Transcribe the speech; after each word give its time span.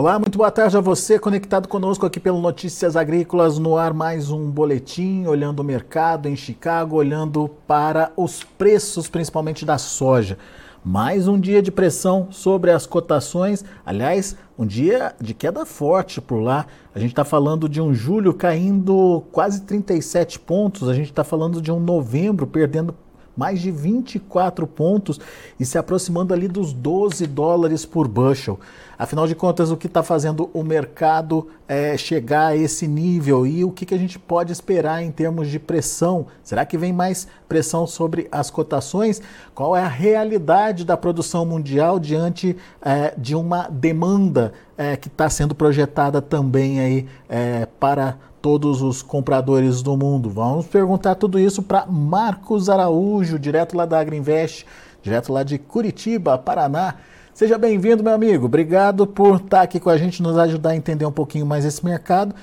Olá, 0.00 0.18
muito 0.18 0.38
boa 0.38 0.50
tarde 0.50 0.78
a 0.78 0.80
você 0.80 1.18
conectado 1.18 1.68
conosco 1.68 2.06
aqui 2.06 2.18
pelo 2.18 2.40
Notícias 2.40 2.96
Agrícolas 2.96 3.58
no 3.58 3.76
ar 3.76 3.92
mais 3.92 4.30
um 4.30 4.50
boletim 4.50 5.26
olhando 5.26 5.60
o 5.60 5.64
mercado 5.64 6.26
em 6.26 6.34
Chicago, 6.34 6.96
olhando 6.96 7.50
para 7.66 8.10
os 8.16 8.42
preços 8.42 9.10
principalmente 9.10 9.62
da 9.62 9.76
soja. 9.76 10.38
Mais 10.82 11.28
um 11.28 11.38
dia 11.38 11.60
de 11.60 11.70
pressão 11.70 12.28
sobre 12.30 12.70
as 12.70 12.86
cotações, 12.86 13.62
aliás, 13.84 14.34
um 14.58 14.64
dia 14.64 15.14
de 15.20 15.34
queda 15.34 15.66
forte 15.66 16.18
por 16.18 16.40
lá. 16.40 16.64
A 16.94 16.98
gente 16.98 17.10
está 17.10 17.22
falando 17.22 17.68
de 17.68 17.78
um 17.78 17.92
julho 17.92 18.32
caindo 18.32 19.22
quase 19.30 19.60
37 19.64 20.40
pontos, 20.40 20.88
a 20.88 20.94
gente 20.94 21.10
está 21.10 21.22
falando 21.22 21.60
de 21.60 21.70
um 21.70 21.78
novembro 21.78 22.46
perdendo 22.46 22.94
mais 23.40 23.58
de 23.58 23.70
24 23.70 24.66
pontos 24.66 25.18
e 25.58 25.64
se 25.64 25.78
aproximando 25.78 26.34
ali 26.34 26.46
dos 26.46 26.74
12 26.74 27.26
dólares 27.26 27.86
por 27.86 28.06
bushel. 28.06 28.60
Afinal 28.98 29.26
de 29.26 29.34
contas, 29.34 29.70
o 29.70 29.78
que 29.78 29.86
está 29.86 30.02
fazendo 30.02 30.50
o 30.52 30.62
mercado 30.62 31.48
é, 31.66 31.96
chegar 31.96 32.48
a 32.48 32.56
esse 32.56 32.86
nível 32.86 33.46
e 33.46 33.64
o 33.64 33.70
que, 33.70 33.86
que 33.86 33.94
a 33.94 33.98
gente 33.98 34.18
pode 34.18 34.52
esperar 34.52 35.02
em 35.02 35.10
termos 35.10 35.48
de 35.48 35.58
pressão? 35.58 36.26
Será 36.44 36.66
que 36.66 36.76
vem 36.76 36.92
mais 36.92 37.26
pressão 37.48 37.86
sobre 37.86 38.28
as 38.30 38.50
cotações? 38.50 39.22
Qual 39.54 39.74
é 39.74 39.80
a 39.82 39.88
realidade 39.88 40.84
da 40.84 40.98
produção 40.98 41.46
mundial 41.46 41.98
diante 41.98 42.54
é, 42.82 43.14
de 43.16 43.34
uma 43.34 43.68
demanda 43.70 44.52
é, 44.76 44.98
que 44.98 45.08
está 45.08 45.30
sendo 45.30 45.54
projetada 45.54 46.20
também 46.20 46.78
aí 46.78 47.06
é, 47.26 47.66
para 47.78 48.18
todos 48.40 48.82
os 48.82 49.02
compradores 49.02 49.82
do 49.82 49.96
mundo? 49.96 50.30
Vamos 50.30 50.66
perguntar 50.66 51.14
tudo 51.14 51.38
isso 51.38 51.62
para 51.62 51.86
Marcos 51.86 52.68
Araújo, 52.68 53.38
direto 53.38 53.76
lá 53.76 53.84
da 53.84 54.00
Agriinvest, 54.00 54.66
direto 55.02 55.32
lá 55.32 55.42
de 55.42 55.58
Curitiba, 55.58 56.38
Paraná. 56.38 56.96
Seja 57.34 57.56
bem-vindo, 57.56 58.02
meu 58.02 58.12
amigo. 58.12 58.46
Obrigado 58.46 59.06
por 59.06 59.36
estar 59.36 59.62
aqui 59.62 59.78
com 59.78 59.90
a 59.90 59.96
gente, 59.96 60.22
nos 60.22 60.36
ajudar 60.38 60.70
a 60.70 60.76
entender 60.76 61.06
um 61.06 61.12
pouquinho 61.12 61.46
mais 61.46 61.64
esse 61.64 61.84
mercado. 61.84 62.34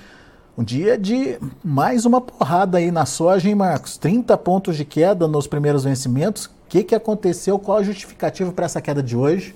Um 0.58 0.64
dia 0.64 0.98
de 0.98 1.38
mais 1.64 2.06
uma 2.06 2.20
porrada 2.20 2.80
aí 2.80 2.90
na 2.90 3.06
soja, 3.06 3.48
hein, 3.48 3.56
Marcos? 3.56 3.98
30 3.98 4.36
pontos 4.38 4.76
de 4.76 4.84
queda 4.84 5.28
nos 5.28 5.46
primeiros 5.46 5.84
vencimentos. 5.84 6.46
O 6.46 6.52
que, 6.70 6.84
que 6.84 6.96
aconteceu? 6.96 7.60
Qual 7.60 7.78
a 7.78 7.84
justificativa 7.84 8.52
para 8.52 8.66
essa 8.66 8.82
queda 8.82 9.04
de 9.04 9.16
hoje? 9.16 9.56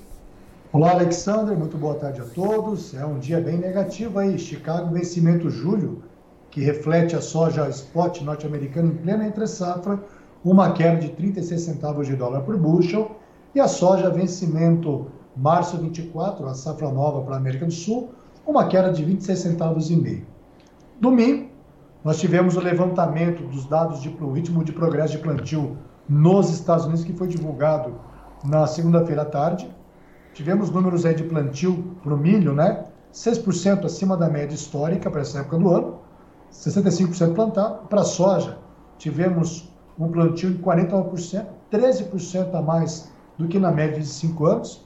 Olá, 0.72 0.92
Alexandre. 0.92 1.56
Muito 1.56 1.76
boa 1.76 1.96
tarde 1.96 2.22
a 2.22 2.24
todos. 2.24 2.94
É 2.94 3.06
um 3.06 3.20
dia 3.20 3.42
bem 3.42 3.58
negativo 3.58 4.20
aí. 4.20 4.38
Chicago, 4.40 4.94
vencimento 4.94 5.50
julho, 5.50 6.04
que 6.52 6.62
reflete 6.62 7.16
a 7.16 7.22
soja 7.22 7.68
spot 7.70 8.22
norte-americana 8.22 8.90
em 8.90 8.98
plena 8.98 9.26
entre 9.26 9.48
safra, 9.48 10.04
uma 10.44 10.74
queda 10.74 10.98
de 10.98 11.10
36 11.10 11.62
centavos 11.62 12.06
de 12.06 12.16
dólar 12.16 12.42
por 12.42 12.58
bushel. 12.58 13.18
E 13.56 13.60
a 13.60 13.68
soja 13.68 14.10
vencimento 14.10 15.08
março 15.36 15.78
24, 15.78 16.46
a 16.46 16.54
safra 16.54 16.90
nova 16.90 17.22
para 17.22 17.36
a 17.36 17.38
América 17.38 17.66
do 17.66 17.72
Sul, 17.72 18.10
uma 18.46 18.68
queda 18.68 18.92
de 18.92 19.04
26 19.04 19.40
centavos 19.40 19.90
e 19.90 19.96
meio. 19.96 20.26
Domingo, 21.00 21.50
nós 22.04 22.20
tivemos 22.20 22.58
o 22.58 22.62
levantamento 22.62 23.44
dos 23.44 23.66
dados 23.66 24.02
de 24.02 24.10
ritmo 24.10 24.64
de 24.64 24.72
progresso 24.72 25.14
de 25.14 25.20
plantio 25.20 25.78
nos 26.08 26.50
Estados 26.50 26.86
Unidos, 26.86 27.04
que 27.04 27.14
foi 27.14 27.28
divulgado 27.28 27.96
na 28.44 28.68
segunda-feira 28.68 29.22
à 29.22 29.26
tarde. 29.26 29.70
Tivemos 30.34 30.70
números 30.70 31.06
aí 31.06 31.14
de 31.14 31.24
plantio 31.24 31.96
para 32.04 32.14
o 32.14 32.18
milho, 32.18 32.54
né? 32.54 32.86
6% 33.14 33.86
acima 33.86 34.18
da 34.18 34.30
média 34.30 34.56
histórica 34.56 35.12
para 35.12 35.22
essa 35.22 35.40
época 35.40 35.58
do 35.58 35.70
ano, 35.70 36.00
65% 36.52 37.34
plantado. 37.34 37.88
Para 37.88 38.02
a 38.02 38.06
soja, 38.06 38.58
tivemos 38.98 39.72
um 39.98 40.10
plantio 40.10 40.52
de 40.52 40.62
41%, 40.62 41.46
13% 41.72 42.54
a 42.54 42.62
mais 42.62 43.12
do 43.38 43.48
que 43.48 43.58
na 43.58 43.72
média 43.72 44.00
de 44.00 44.06
5 44.06 44.46
anos. 44.46 44.86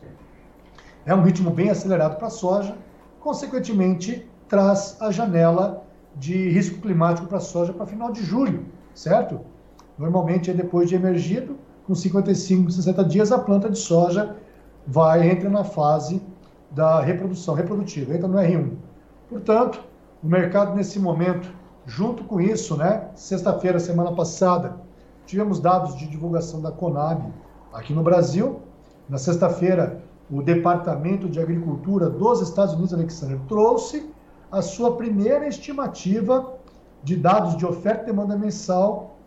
É 1.06 1.14
um 1.14 1.22
ritmo 1.22 1.52
bem 1.52 1.70
acelerado 1.70 2.18
para 2.18 2.28
a 2.28 2.32
soja, 2.32 2.76
consequentemente, 3.20 4.28
traz 4.48 4.98
a 5.00 5.12
janela 5.12 5.84
de 6.16 6.50
risco 6.50 6.80
climático 6.80 7.28
para 7.28 7.38
a 7.38 7.42
soja 7.42 7.74
para 7.74 7.86
final 7.86 8.12
de 8.12 8.24
julho, 8.24 8.66
certo? 8.94 9.42
Normalmente 9.98 10.52
é 10.52 10.54
depois 10.54 10.90
de 10.90 10.96
emergido, 10.96 11.58
com 11.86 11.94
55, 11.94 12.72
60 12.72 13.04
dias, 13.06 13.32
a 13.32 13.38
planta 13.38 13.70
de 13.70 13.78
soja 13.78 14.36
vai 14.88 15.30
entra 15.30 15.50
na 15.50 15.64
fase 15.64 16.22
da 16.72 17.00
reprodução, 17.02 17.54
reprodutiva, 17.54 18.14
entra 18.14 18.28
no 18.28 18.38
R1. 18.38 18.72
Portanto, 19.30 19.84
o 20.26 20.28
mercado 20.28 20.76
nesse 20.76 21.00
momento, 21.00 21.48
junto 21.86 22.24
com 22.24 22.42
isso, 22.42 22.76
né, 22.76 23.10
sexta-feira, 23.14 23.80
semana 23.80 24.12
passada, 24.12 24.76
tivemos 25.24 25.60
dados 25.60 25.96
de 25.96 26.08
divulgação 26.08 26.60
da 26.60 26.72
Conab 26.72 27.32
aqui 27.72 27.94
no 27.94 28.02
Brasil. 28.02 28.60
Na 29.08 29.20
sexta-feira, 29.20 30.02
o 30.32 30.42
Departamento 30.42 31.30
de 31.30 31.40
Agricultura 31.40 32.10
dos 32.10 32.42
Estados 32.42 32.74
Unidos, 32.74 32.92
Alexander, 32.92 33.40
trouxe 33.48 34.10
a 34.52 34.64
sua 34.64 34.96
primeira 34.98 35.48
estimativa 35.48 36.54
de 37.04 37.16
dados 37.16 37.56
de 37.56 37.64
oferta 37.64 38.02
e 38.02 38.06
demanda 38.08 38.36
mensal 38.36 39.18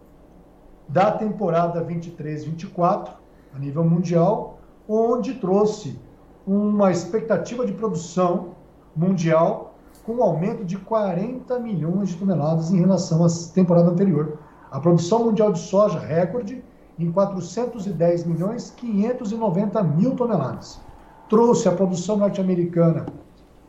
da 0.88 1.12
temporada 1.12 1.80
23-24 1.84 3.10
a 3.54 3.58
nível 3.60 3.84
mundial, 3.84 4.58
onde 4.88 5.34
trouxe 5.34 5.96
uma 6.44 6.90
expectativa 6.90 7.64
de 7.64 7.72
produção 7.72 8.56
mundial 8.96 9.67
com 10.08 10.14
um 10.14 10.22
aumento 10.22 10.64
de 10.64 10.78
40 10.78 11.58
milhões 11.58 12.08
de 12.08 12.16
toneladas 12.16 12.70
em 12.72 12.78
relação 12.80 13.22
à 13.22 13.28
temporada 13.54 13.90
anterior. 13.90 14.38
A 14.70 14.80
produção 14.80 15.26
mundial 15.26 15.52
de 15.52 15.58
soja 15.58 15.98
recorde 15.98 16.64
em 16.98 17.12
410 17.12 18.24
milhões 18.24 18.70
590 18.70 19.82
mil 19.82 20.16
toneladas 20.16 20.80
trouxe 21.28 21.68
a 21.68 21.72
produção 21.72 22.16
norte-americana 22.16 23.04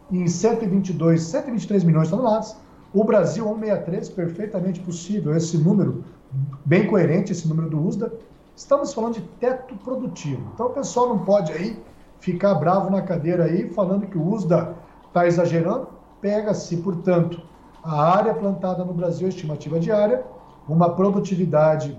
em 0.10 0.26
122, 0.26 1.22
123 1.22 1.84
milhões 1.84 2.08
de 2.08 2.16
toneladas, 2.16 2.56
o 2.94 3.04
Brasil 3.04 3.44
163, 3.44 4.10
perfeitamente 4.10 4.80
possível, 4.80 5.36
esse 5.36 5.58
número, 5.58 6.06
bem 6.64 6.88
coerente, 6.88 7.34
esse 7.34 7.50
número 7.50 7.70
do 7.70 7.86
USDA. 7.86 8.14
Estamos 8.56 8.94
falando 8.94 9.16
de 9.16 9.22
teto 9.42 9.76
produtivo. 9.76 10.42
Então 10.54 10.68
o 10.68 10.70
pessoal 10.70 11.10
não 11.10 11.20
pode 11.20 11.52
aí 11.52 11.78
ficar 12.22 12.56
bravo 12.56 12.90
na 12.90 13.02
cadeira 13.02 13.44
aí, 13.44 13.70
falando 13.74 14.08
que 14.08 14.18
o 14.18 14.26
USDA 14.26 14.74
está 15.06 15.28
exagerando. 15.28 15.99
Pega-se, 16.22 16.78
portanto, 16.78 17.42
a 17.84 18.02
área 18.02 18.34
plantada 18.34 18.84
no 18.84 18.94
Brasil, 18.94 19.28
estimativa 19.28 19.80
diária, 19.80 20.24
uma 20.68 20.96
produtividade 20.96 21.98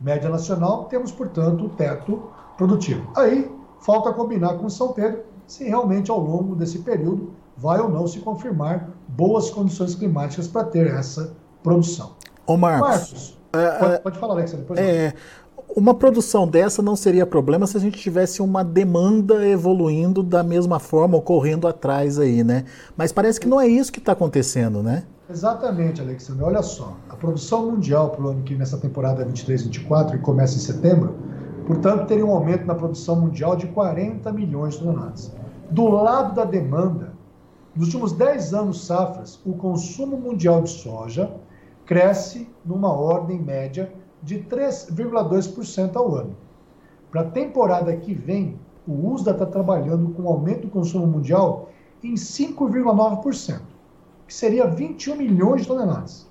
média 0.00 0.28
nacional, 0.28 0.84
temos, 0.84 1.10
portanto, 1.10 1.66
o 1.66 1.68
teto 1.70 2.30
produtivo. 2.56 3.10
Aí 3.16 3.50
Falta 3.80 4.12
combinar 4.12 4.54
com 4.54 4.68
São 4.68 4.92
Pedro 4.92 5.22
se 5.46 5.64
realmente 5.64 6.10
ao 6.10 6.18
longo 6.18 6.54
desse 6.56 6.80
período 6.80 7.32
vai 7.56 7.80
ou 7.80 7.88
não 7.88 8.06
se 8.06 8.18
confirmar 8.20 8.90
boas 9.08 9.50
condições 9.50 9.94
climáticas 9.94 10.48
para 10.48 10.64
ter 10.64 10.88
essa 10.88 11.36
produção. 11.62 12.16
Ô 12.46 12.56
Marcos, 12.56 12.88
Marcos 12.88 13.38
é, 13.52 13.78
pode, 13.78 13.94
é, 13.94 13.98
pode, 13.98 14.18
falar, 14.18 14.34
Alexa, 14.34 14.56
depois. 14.56 14.78
É, 14.78 15.14
uma 15.76 15.94
produção 15.94 16.48
dessa 16.48 16.82
não 16.82 16.96
seria 16.96 17.26
problema 17.26 17.66
se 17.66 17.76
a 17.76 17.80
gente 17.80 17.98
tivesse 17.98 18.42
uma 18.42 18.64
demanda 18.64 19.46
evoluindo 19.46 20.22
da 20.22 20.42
mesma 20.42 20.80
forma, 20.80 21.18
ocorrendo 21.18 21.68
atrás 21.68 22.18
aí, 22.18 22.42
né? 22.42 22.64
Mas 22.96 23.12
parece 23.12 23.38
que 23.38 23.46
não 23.46 23.60
é 23.60 23.68
isso 23.68 23.92
que 23.92 23.98
está 23.98 24.12
acontecendo, 24.12 24.82
né? 24.82 25.04
Exatamente, 25.30 26.00
Alexandre. 26.00 26.42
Olha 26.42 26.62
só, 26.62 26.96
a 27.08 27.14
produção 27.14 27.70
mundial 27.70 28.10
para 28.10 28.24
o 28.24 28.28
ano 28.28 28.42
que 28.42 28.54
nessa 28.54 28.78
temporada 28.78 29.24
23-24 29.26 30.14
e 30.14 30.18
começa 30.18 30.56
em 30.56 30.60
setembro 30.60 31.14
Portanto, 31.66 32.06
teria 32.06 32.24
um 32.24 32.30
aumento 32.30 32.64
na 32.64 32.76
produção 32.76 33.20
mundial 33.20 33.56
de 33.56 33.66
40 33.66 34.32
milhões 34.32 34.74
de 34.74 34.80
toneladas. 34.84 35.34
Do 35.68 35.88
lado 35.88 36.32
da 36.34 36.44
demanda, 36.44 37.12
nos 37.74 37.86
últimos 37.86 38.12
10 38.12 38.54
anos 38.54 38.86
safras, 38.86 39.40
o 39.44 39.52
consumo 39.54 40.16
mundial 40.16 40.62
de 40.62 40.70
soja 40.70 41.28
cresce 41.84 42.48
numa 42.64 42.92
ordem 42.92 43.42
média 43.42 43.92
de 44.22 44.40
3,2% 44.40 45.96
ao 45.96 46.14
ano. 46.14 46.36
Para 47.10 47.22
a 47.22 47.30
temporada 47.30 47.96
que 47.96 48.12
vem, 48.12 48.58
o 48.86 49.12
USDA 49.12 49.32
está 49.32 49.46
trabalhando 49.46 50.10
com 50.10 50.22
um 50.22 50.28
aumento 50.28 50.62
do 50.62 50.70
consumo 50.70 51.06
mundial 51.06 51.70
em 52.02 52.14
5,9%, 52.14 53.60
que 54.26 54.34
seria 54.34 54.66
21 54.66 55.16
milhões 55.16 55.62
de 55.62 55.68
toneladas. 55.68 56.26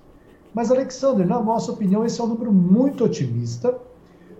Mas, 0.53 0.71
Alexander, 0.71 1.27
na 1.27 1.41
nossa 1.41 1.71
opinião, 1.71 2.05
esse 2.05 2.19
é 2.21 2.23
um 2.23 2.27
número 2.27 2.51
muito 2.51 3.03
otimista 3.03 3.77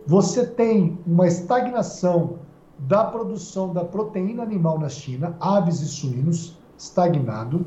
você 0.08 0.46
tem 0.46 1.00
uma 1.06 1.26
estagnação 1.26 2.38
da 2.78 3.04
produção 3.04 3.74
da 3.74 3.84
proteína 3.84 4.44
animal 4.44 4.80
na 4.80 4.90
China, 4.90 5.36
aves 5.40 5.82
e 5.82 5.88
suínos, 5.88 6.60
estagnado, 6.78 7.66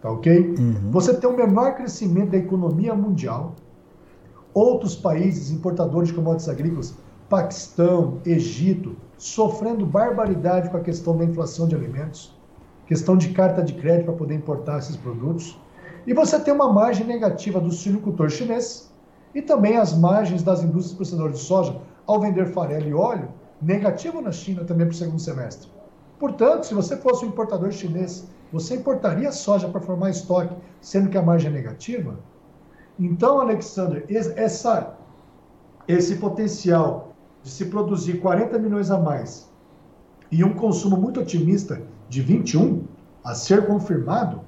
tá 0.00 0.10
ok? 0.10 0.54
Uhum. 0.58 0.90
Você 0.90 1.14
tem 1.14 1.30
um 1.30 1.36
menor 1.36 1.76
crescimento 1.76 2.30
da 2.30 2.38
economia 2.38 2.94
mundial. 2.94 3.54
Outros 4.52 4.96
países 4.96 5.50
importadores 5.50 6.08
de 6.08 6.14
commodities 6.14 6.48
agrícolas, 6.48 6.94
Paquistão, 7.28 8.18
Egito, 8.26 8.96
sofrendo 9.16 9.86
barbaridade 9.86 10.68
com 10.70 10.76
a 10.76 10.80
questão 10.80 11.16
da 11.16 11.24
inflação 11.24 11.68
de 11.68 11.76
alimentos, 11.76 12.34
questão 12.86 13.16
de 13.16 13.28
carta 13.28 13.62
de 13.62 13.74
crédito 13.74 14.06
para 14.06 14.14
poder 14.14 14.34
importar 14.34 14.78
esses 14.78 14.96
produtos. 14.96 15.56
E 16.04 16.12
você 16.12 16.40
tem 16.40 16.52
uma 16.52 16.72
margem 16.72 17.06
negativa 17.06 17.60
do 17.60 17.70
suinocultor 17.70 18.28
chinês, 18.28 18.90
e 19.32 19.40
também 19.40 19.76
as 19.76 19.96
margens 19.96 20.42
das 20.42 20.64
indústrias 20.64 20.96
processadoras 20.96 21.38
de 21.38 21.44
soja 21.44 21.80
ao 22.04 22.20
vender 22.20 22.46
farelo 22.46 22.88
e 22.88 22.94
óleo, 22.94 23.28
negativo 23.62 24.20
na 24.20 24.32
China 24.32 24.64
também 24.64 24.86
para 24.86 24.94
o 24.94 24.96
segundo 24.96 25.20
semestre. 25.20 25.68
Portanto, 26.18 26.64
se 26.64 26.74
você 26.74 26.96
fosse 26.96 27.24
um 27.24 27.28
importador 27.28 27.70
chinês, 27.70 28.26
você 28.52 28.74
importaria 28.74 29.30
soja 29.30 29.68
para 29.68 29.80
formar 29.80 30.10
estoque, 30.10 30.56
sendo 30.80 31.08
que 31.08 31.16
a 31.16 31.22
margem 31.22 31.50
é 31.50 31.54
negativa? 31.54 32.18
Então, 33.00 33.40
Alexander, 33.40 34.04
essa, 34.08 34.94
esse 35.88 36.16
potencial 36.16 37.14
de 37.42 37.48
se 37.48 37.64
produzir 37.64 38.20
40 38.20 38.58
milhões 38.58 38.90
a 38.90 38.98
mais 38.98 39.50
e 40.30 40.44
um 40.44 40.52
consumo 40.52 40.98
muito 40.98 41.18
otimista 41.18 41.80
de 42.10 42.20
21 42.20 42.84
a 43.24 43.34
ser 43.34 43.66
confirmado, 43.66 44.42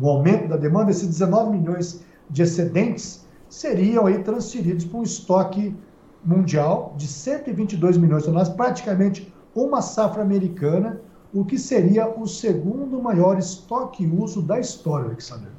o 0.00 0.08
aumento 0.08 0.48
da 0.48 0.56
demanda, 0.56 0.90
esses 0.90 1.06
19 1.06 1.56
milhões 1.56 2.04
de 2.28 2.42
excedentes 2.42 3.24
seriam 3.48 4.06
aí 4.06 4.24
transferidos 4.24 4.84
para 4.84 4.98
um 4.98 5.04
estoque 5.04 5.76
mundial 6.24 6.94
de 6.96 7.06
122 7.06 7.96
milhões 7.96 8.22
de 8.22 8.30
toneladas, 8.30 8.52
praticamente 8.52 9.32
uma 9.54 9.80
safra 9.80 10.22
americana, 10.22 11.00
o 11.32 11.44
que 11.44 11.56
seria 11.56 12.08
o 12.08 12.26
segundo 12.26 13.00
maior 13.00 13.38
estoque 13.38 14.04
uso 14.04 14.42
da 14.42 14.58
história, 14.58 15.06
Alexander. 15.06 15.50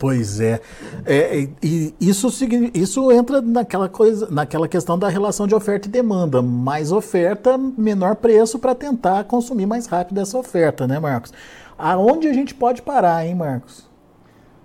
Pois 0.00 0.40
é. 0.40 0.62
é 1.04 1.46
e 1.62 1.94
isso, 2.00 2.28
isso 2.72 3.12
entra 3.12 3.42
naquela, 3.42 3.86
coisa, 3.86 4.28
naquela 4.30 4.66
questão 4.66 4.98
da 4.98 5.10
relação 5.10 5.46
de 5.46 5.54
oferta 5.54 5.88
e 5.88 5.90
demanda. 5.90 6.40
Mais 6.40 6.90
oferta, 6.90 7.58
menor 7.58 8.16
preço 8.16 8.58
para 8.58 8.74
tentar 8.74 9.24
consumir 9.24 9.66
mais 9.66 9.86
rápido 9.86 10.18
essa 10.18 10.38
oferta, 10.38 10.86
né, 10.86 10.98
Marcos? 10.98 11.34
Aonde 11.76 12.28
a 12.28 12.32
gente 12.32 12.54
pode 12.54 12.80
parar, 12.80 13.26
hein, 13.26 13.34
Marcos? 13.34 13.86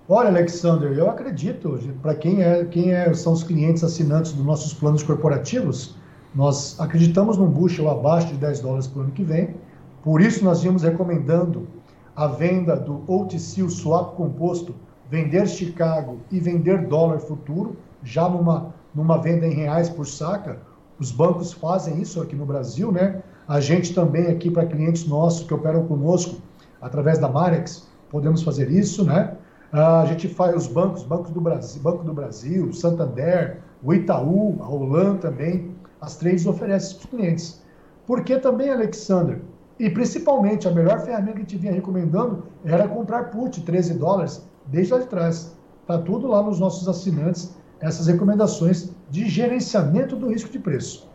Olha, 0.08 0.30
Alexander, 0.30 0.94
eu 0.94 1.10
acredito, 1.10 1.78
para 2.02 2.16
quem, 2.16 2.42
é, 2.42 2.64
quem 2.64 2.94
é, 2.94 3.14
são 3.14 3.34
os 3.34 3.44
clientes 3.44 3.84
assinantes 3.84 4.32
dos 4.32 4.46
nossos 4.46 4.74
planos 4.74 5.04
corporativos, 5.04 5.98
nós 6.34 6.80
acreditamos 6.80 7.38
num 7.38 7.48
bushel 7.48 7.90
abaixo 7.90 8.28
de 8.28 8.36
10 8.36 8.62
dólares 8.62 8.88
por 8.88 9.02
ano 9.02 9.12
que 9.12 9.24
vem, 9.24 9.56
por 10.02 10.22
isso 10.22 10.46
nós 10.46 10.64
vimos 10.64 10.84
recomendando 10.84 11.68
a 12.16 12.26
venda 12.26 12.78
do 12.78 13.04
OTC, 13.06 13.64
o 13.64 13.70
swap 13.70 14.16
composto, 14.16 14.74
vender 15.10 15.48
Chicago 15.48 16.20
e 16.32 16.40
vender 16.40 16.88
dólar 16.88 17.20
futuro, 17.20 17.78
já 18.04 18.28
numa, 18.28 18.74
numa 18.94 19.18
venda 19.18 19.46
em 19.46 19.54
reais 19.54 19.90
por 19.90 20.06
saca. 20.06 20.60
Os 21.00 21.12
bancos 21.12 21.54
fazem 21.54 22.02
isso 22.02 22.22
aqui 22.22 22.36
no 22.36 22.46
Brasil, 22.46 22.92
né? 22.92 23.22
A 23.48 23.60
gente 23.60 23.94
também 23.94 24.28
aqui 24.28 24.50
para 24.50 24.66
clientes 24.66 25.06
nossos 25.06 25.46
que 25.46 25.54
operam 25.54 25.86
conosco 25.86 26.42
através 26.82 27.20
da 27.20 27.28
Marex, 27.28 27.88
podemos 28.10 28.44
fazer 28.44 28.72
isso, 28.72 29.04
né? 29.04 29.36
A 29.72 30.06
gente 30.06 30.28
faz 30.28 30.56
os 30.56 30.68
bancos, 30.68 31.04
bancos 31.04 31.32
do 31.32 31.42
Brasil, 31.42 31.82
Banco 31.82 32.04
do 32.04 32.14
Brasil, 32.14 32.72
Santander, 32.72 33.60
o 33.84 33.94
Itaú, 33.94 34.58
a 34.62 34.70
Holan 34.70 35.18
também, 35.18 35.76
as 36.00 36.16
trades 36.16 36.46
oferecem 36.46 36.98
para 36.98 37.04
os 37.04 37.10
clientes. 37.10 37.62
Porque 38.08 38.38
também, 38.38 38.70
Alexander, 38.70 39.42
e 39.78 39.90
principalmente 39.90 40.68
a 40.68 40.72
melhor 40.72 41.02
ferramenta 41.02 41.34
que 41.34 41.38
a 41.38 41.42
gente 41.42 41.58
vinha 41.58 41.74
recomendando 41.74 42.44
era 42.64 42.88
comprar 42.88 43.32
put, 43.32 43.62
13 43.62 43.96
dólares, 43.96 44.48
desde 44.68 44.94
lá 44.94 45.00
de 45.00 45.08
trás. 45.08 45.56
Está 45.82 45.98
tudo 46.00 46.28
lá 46.28 46.42
nos 46.42 46.60
nossos 46.60 46.88
assinantes, 46.88 47.56
essas 47.80 48.08
recomendações 48.08 48.92
de 49.10 49.28
gerenciamento 49.30 50.16
do 50.16 50.30
risco 50.30 50.50
de 50.50 50.60
preço. 50.60 51.10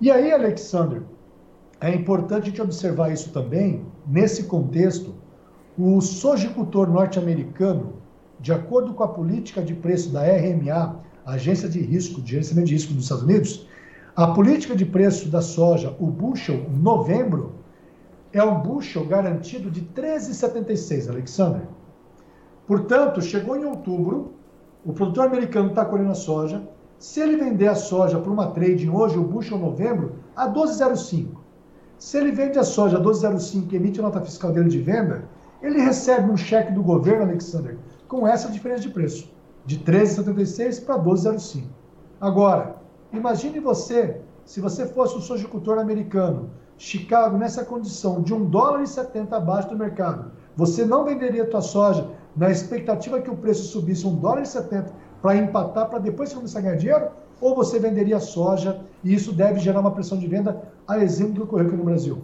E 0.00 0.10
aí, 0.10 0.32
Alexander, 0.32 1.02
é 1.80 1.94
importante 1.94 2.46
gente 2.46 2.60
observar 2.60 3.12
isso 3.12 3.30
também, 3.30 3.84
nesse 4.06 4.44
contexto, 4.44 5.14
o 5.78 6.00
sojicultor 6.00 6.90
norte-americano, 6.90 7.94
de 8.40 8.52
acordo 8.52 8.94
com 8.94 9.04
a 9.04 9.08
política 9.08 9.62
de 9.62 9.74
preço 9.74 10.10
da 10.10 10.22
RMA, 10.22 11.00
Agência 11.24 11.68
de 11.68 11.80
Risco, 11.80 12.20
de 12.20 12.32
Gerenciamento 12.32 12.68
de 12.68 12.74
Risco 12.74 12.94
dos 12.94 13.04
Estados 13.04 13.24
Unidos, 13.24 13.68
a 14.16 14.28
política 14.28 14.74
de 14.74 14.84
preço 14.84 15.28
da 15.28 15.40
soja, 15.40 15.94
o 16.00 16.06
bushel, 16.08 16.68
novembro, 16.70 17.54
é 18.32 18.42
um 18.42 18.60
bushel 18.60 19.06
garantido 19.06 19.70
de 19.70 19.82
13,76, 19.82 21.08
Alexander. 21.08 21.62
Portanto, 22.68 23.22
chegou 23.22 23.56
em 23.56 23.64
outubro, 23.64 24.34
o 24.84 24.92
produtor 24.92 25.24
americano 25.24 25.70
está 25.70 25.86
colhendo 25.86 26.10
a 26.10 26.14
soja. 26.14 26.68
Se 26.98 27.18
ele 27.18 27.36
vender 27.38 27.66
a 27.66 27.74
soja 27.74 28.18
para 28.18 28.30
uma 28.30 28.50
trading 28.50 28.90
hoje, 28.90 29.16
o 29.16 29.24
bushel 29.24 29.58
novembro, 29.58 30.16
a 30.36 30.46
12,05. 30.46 31.28
Se 31.96 32.18
ele 32.18 32.30
vende 32.30 32.58
a 32.58 32.64
soja 32.64 32.98
a 32.98 33.00
12,05 33.00 33.72
e 33.72 33.76
emite 33.76 34.00
a 34.00 34.02
nota 34.02 34.20
fiscal 34.20 34.52
dele 34.52 34.68
de 34.68 34.80
venda, 34.80 35.24
ele 35.62 35.80
recebe 35.80 36.30
um 36.30 36.36
cheque 36.36 36.70
do 36.72 36.82
governo, 36.82 37.22
Alexander, 37.22 37.78
com 38.06 38.28
essa 38.28 38.50
diferença 38.50 38.82
de 38.82 38.90
preço, 38.90 39.32
de 39.64 39.78
13,76 39.78 40.84
para 40.84 40.98
12,05. 40.98 41.64
Agora, 42.20 42.76
imagine 43.14 43.60
você, 43.60 44.20
se 44.44 44.60
você 44.60 44.86
fosse 44.86 45.16
um 45.16 45.22
sojicultor 45.22 45.78
americano, 45.78 46.50
Chicago 46.76 47.38
nessa 47.38 47.64
condição 47.64 48.20
de 48.20 48.34
1 48.34 48.44
dólar 48.44 48.82
e 48.82 48.86
70 48.86 49.36
abaixo 49.36 49.70
do 49.70 49.76
mercado, 49.76 50.30
você 50.58 50.84
não 50.84 51.04
venderia 51.04 51.44
a 51.44 51.46
tua 51.46 51.60
soja 51.60 52.08
na 52.36 52.50
expectativa 52.50 53.20
que 53.20 53.30
o 53.30 53.36
preço 53.36 53.62
subisse 53.62 54.04
um 54.04 54.16
dólar 54.16 54.42
e 54.42 54.46
70 54.46 54.92
para 55.22 55.36
empatar, 55.36 55.88
para 55.88 56.00
depois 56.00 56.30
você 56.30 56.34
começar 56.34 56.58
a 56.58 56.62
ganhar 56.62 56.74
dinheiro? 56.74 57.06
Ou 57.40 57.54
você 57.54 57.78
venderia 57.78 58.18
soja 58.18 58.80
e 59.04 59.14
isso 59.14 59.32
deve 59.32 59.60
gerar 59.60 59.78
uma 59.78 59.92
pressão 59.92 60.18
de 60.18 60.26
venda, 60.26 60.60
a 60.88 60.98
exemplo 60.98 61.34
do 61.34 61.40
que 61.42 61.46
ocorreu 61.46 61.68
aqui 61.68 61.76
no 61.76 61.84
Brasil? 61.84 62.18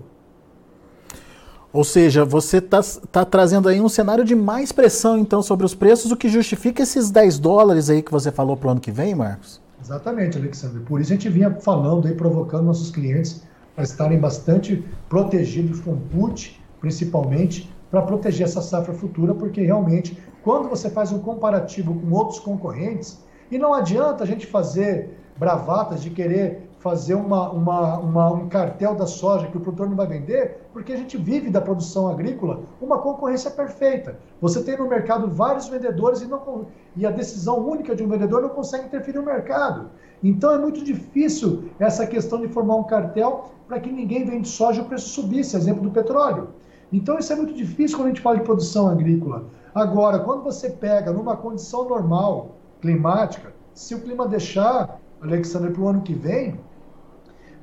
Ou 1.73 1.85
seja, 1.85 2.25
você 2.25 2.57
está 2.57 2.81
tá 3.13 3.25
trazendo 3.25 3.69
aí 3.69 3.81
um 3.81 3.89
cenário 3.89 4.25
de 4.25 4.35
mais 4.35 4.73
pressão, 4.73 5.17
então, 5.17 5.41
sobre 5.41 5.65
os 5.65 5.75
preços, 5.75 6.11
o 6.11 6.17
que 6.17 6.29
justifica 6.29 6.83
esses 6.83 7.13
10 7.13 7.39
dólares 7.39 7.89
aí 7.89 8.03
que 8.03 8.11
você 8.11 8.33
falou 8.33 8.57
para 8.57 8.67
o 8.67 8.71
ano 8.73 8.81
que 8.81 8.91
vem, 8.91 9.15
Marcos? 9.15 9.61
Exatamente, 9.81 10.39
Alexandre. 10.39 10.81
Por 10.81 11.01
isso 11.01 11.13
a 11.13 11.15
gente 11.15 11.29
vinha 11.29 11.53
falando 11.61 12.09
aí, 12.09 12.15
provocando 12.15 12.65
nossos 12.65 12.91
clientes 12.91 13.43
para 13.77 13.85
estarem 13.85 14.19
bastante 14.19 14.85
protegidos 15.09 15.79
com 15.79 15.97
put, 15.97 16.61
principalmente, 16.81 17.73
para 17.94 18.02
proteger 18.02 18.49
essa 18.49 18.61
safra 18.61 18.93
futura, 18.93 19.32
porque 19.37 19.62
realmente, 19.62 20.20
quando 20.43 20.69
você 20.69 20.91
faz 20.91 21.12
um 21.12 21.20
comparativo 21.20 21.94
com 21.94 22.12
outros 22.12 22.41
concorrentes, 22.41 23.23
e 23.52 23.56
não 23.56 23.73
adianta 23.73 24.25
a 24.25 24.26
gente 24.26 24.49
fazer 24.49 25.17
bravatas 25.38 26.02
de 26.02 26.11
querer 26.11 26.70
fazer 26.81 27.14
uma, 27.14 27.50
uma, 27.50 27.99
uma, 27.99 28.32
um 28.32 28.49
cartel 28.49 28.96
da 28.96 29.06
soja 29.06 29.46
que 29.46 29.56
o 29.56 29.61
produtor 29.61 29.88
não 29.88 29.96
vai 29.96 30.08
vender, 30.08 30.67
porque 30.73 30.93
a 30.93 30.96
gente 30.96 31.17
vive 31.17 31.50
da 31.50 31.61
produção 31.61 32.08
agrícola 32.08 32.62
uma 32.81 32.99
concorrência 32.99 33.49
perfeita. 33.49 34.19
Você 34.40 34.61
tem 34.64 34.76
no 34.76 34.88
mercado 34.88 35.31
vários 35.31 35.69
vendedores 35.69 36.20
e, 36.20 36.26
não, 36.26 36.67
e 36.97 37.06
a 37.06 37.12
decisão 37.12 37.64
única 37.64 37.94
de 37.94 38.02
um 38.02 38.08
vendedor 38.08 38.43
não 38.43 38.49
consegue 38.49 38.87
interferir 38.87 39.19
no 39.19 39.25
mercado. 39.25 39.90
Então 40.20 40.52
é 40.52 40.58
muito 40.58 40.83
difícil 40.83 41.71
essa 41.78 42.04
questão 42.09 42.40
de 42.40 42.49
formar 42.49 42.75
um 42.75 42.85
cartel 42.85 43.52
para 43.69 43.78
que 43.78 43.92
ninguém 43.92 44.25
vende 44.25 44.49
soja 44.49 44.83
e 44.83 44.85
o 44.85 44.88
preço 44.88 45.11
subisse, 45.11 45.57
exemplo 45.57 45.80
do 45.80 45.92
petróleo. 45.92 46.49
Então 46.93 47.19
isso 47.19 47.33
é 47.33 47.37
muito 47.37 47.55
difícil 47.55 47.97
quando 47.97 48.07
a 48.07 48.11
gente 48.11 48.21
fala 48.21 48.37
de 48.37 48.45
produção 48.45 48.88
agrícola. 48.88 49.45
Agora, 49.75 50.21
quando 50.21 50.43
você 50.43 50.71
pega 50.71 51.12
numa 51.12 51.37
condição 51.37 51.88
normal, 51.88 52.57
climática, 52.81 53.53
se 53.73 53.95
o 53.95 54.00
clima 54.00 54.29
deixar, 54.29 55.00
Alexandre, 55.21 55.73
para 55.73 55.83
o 55.83 55.88
ano 55.88 56.03
que 56.03 56.14
vem, 56.14 56.61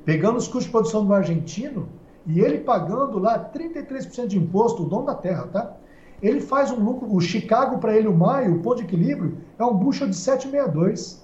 pegando 0.04 0.36
os 0.36 0.46
custos 0.46 0.64
de 0.64 0.70
produção 0.70 1.06
do 1.06 1.14
argentino 1.14 1.88
e 2.26 2.40
ele 2.40 2.58
pagando 2.58 3.18
lá 3.18 3.50
33% 3.52 4.26
de 4.26 4.38
imposto, 4.38 4.82
o 4.82 4.86
dono 4.86 5.06
da 5.06 5.14
terra, 5.14 5.46
tá? 5.46 5.72
Ele 6.20 6.40
faz 6.40 6.70
um 6.70 6.76
lucro, 6.76 7.12
o 7.12 7.20
Chicago 7.20 7.78
para 7.78 7.96
ele, 7.96 8.06
o 8.06 8.14
maio, 8.14 8.56
o 8.56 8.58
ponto 8.60 8.76
de 8.76 8.84
equilíbrio, 8.84 9.38
é 9.58 9.64
um 9.64 9.74
bushel 9.74 10.08
de 10.08 10.14
7,62. 10.14 11.20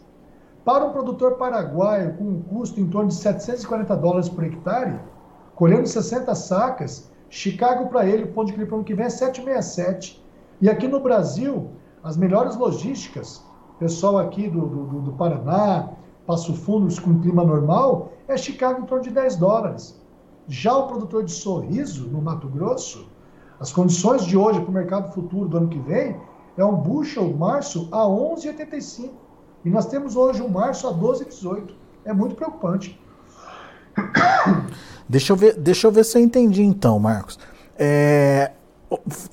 Para 0.65 0.85
um 0.87 0.93
produtor 0.93 1.35
paraguaio 1.37 2.15
com 2.15 2.25
um 2.25 2.43
custo 2.43 2.81
em 2.81 2.87
torno 2.89 3.09
de 3.09 3.15
740 3.15 3.97
dólares 3.97 4.29
por 4.29 4.43
hectare, 4.43 4.99
colhendo 5.55 5.87
60 5.87 6.35
sacas, 6.35 7.11
Chicago 7.31 7.89
para 7.89 8.07
ele, 8.07 8.25
o 8.25 8.29
ponto 8.29 8.47
de 8.47 8.53
equilíbrio 8.53 8.69
para 8.69 8.75
o 8.75 8.79
ano 8.79 8.85
que 8.85 8.95
vem 8.95 9.07
é 9.07 9.11
767. 9.11 10.25
E 10.61 10.69
aqui 10.69 10.89
no 10.89 11.01
Brasil, 11.01 11.71
as 12.03 12.17
melhores 12.17 12.57
logísticas, 12.57 13.45
pessoal 13.79 14.19
aqui 14.19 14.49
do, 14.49 14.67
do, 14.67 15.01
do 15.03 15.13
Paraná, 15.13 15.91
Passo 16.27 16.55
Fundo 16.55 16.89
com 17.01 17.21
clima 17.21 17.45
normal, 17.45 18.13
é 18.27 18.37
Chicago 18.37 18.83
em 18.83 18.85
torno 18.85 19.05
de 19.05 19.11
10 19.11 19.37
dólares. 19.37 20.01
Já 20.47 20.77
o 20.77 20.87
produtor 20.87 21.25
de 21.25 21.33
sorriso, 21.33 22.09
no 22.09 22.21
Mato 22.21 22.49
Grosso, 22.49 23.09
as 23.61 23.73
condições 23.73 24.25
de 24.25 24.37
hoje 24.37 24.61
para 24.61 24.71
o 24.71 24.73
mercado 24.73 25.13
futuro 25.13 25.49
do 25.49 25.57
ano 25.57 25.69
que 25.69 25.79
vem 25.79 26.17
é 26.57 26.65
um 26.65 26.77
bushel 26.77 27.33
março 27.35 27.89
a 27.93 28.05
11,85. 28.05 29.11
E 29.65 29.71
nós 29.71 29.87
temos 29.87 30.17
hoje 30.17 30.43
um 30.43 30.49
março 30.49 30.87
a 30.87 30.93
12,18. 30.93 31.73
É 32.05 32.13
muito 32.13 32.35
preocupante. 32.35 33.01
Deixa 35.09 35.33
eu 35.33 35.37
ver, 35.37 35.55
deixa 35.55 35.87
eu 35.87 35.91
ver 35.91 36.05
se 36.05 36.19
eu 36.19 36.23
entendi 36.23 36.63
então, 36.63 36.99
Marcos. 36.99 37.39
É, 37.79 38.51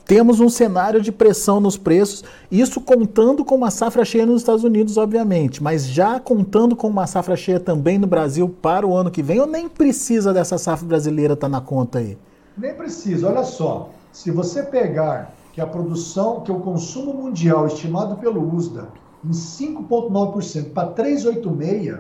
temos 0.05 0.39
um 0.39 0.49
cenário 0.49 1.01
de 1.01 1.11
pressão 1.11 1.59
nos 1.59 1.77
preços, 1.77 2.23
isso 2.51 2.79
contando 2.81 3.43
com 3.43 3.55
uma 3.55 3.71
safra 3.71 4.05
cheia 4.05 4.25
nos 4.25 4.41
Estados 4.41 4.63
Unidos, 4.63 4.97
obviamente, 4.97 5.63
mas 5.63 5.85
já 5.85 6.19
contando 6.19 6.75
com 6.75 6.87
uma 6.87 7.07
safra 7.07 7.35
cheia 7.35 7.59
também 7.59 7.97
no 7.97 8.07
Brasil 8.07 8.47
para 8.49 8.85
o 8.85 8.95
ano 8.95 9.11
que 9.11 9.21
vem, 9.21 9.39
ou 9.39 9.47
nem 9.47 9.67
precisa 9.67 10.33
dessa 10.33 10.57
safra 10.57 10.87
brasileira 10.87 11.33
estar 11.33 11.47
tá 11.47 11.51
na 11.51 11.61
conta 11.61 11.99
aí? 11.99 12.17
Nem 12.57 12.73
precisa, 12.73 13.27
olha 13.27 13.43
só. 13.43 13.89
Se 14.11 14.31
você 14.31 14.63
pegar 14.63 15.33
que 15.51 15.61
a 15.61 15.67
produção, 15.67 16.41
que 16.41 16.51
o 16.51 16.59
consumo 16.59 17.13
mundial 17.13 17.67
estimado 17.67 18.15
pelo 18.17 18.55
USDA 18.55 18.87
em 19.23 19.31
5,9% 19.31 20.71
para 20.71 20.93
3,86%, 20.93 21.99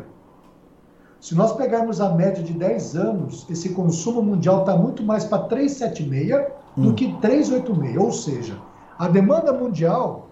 Se 1.25 1.33
nós 1.33 1.53
pegarmos 1.53 1.99
a 1.99 2.09
média 2.09 2.43
de 2.43 2.53
10 2.53 2.95
anos, 2.95 3.47
esse 3.49 3.69
consumo 3.69 4.21
mundial 4.21 4.59
está 4.59 4.77
muito 4.77 5.01
mais 5.01 5.25
para 5.25 5.49
3,76 5.49 6.51
hum. 6.77 6.83
do 6.83 6.93
que 6.93 7.13
3,86. 7.13 7.99
Ou 7.99 8.11
seja, 8.11 8.61
a 8.99 9.07
demanda 9.07 9.51
mundial, 9.51 10.27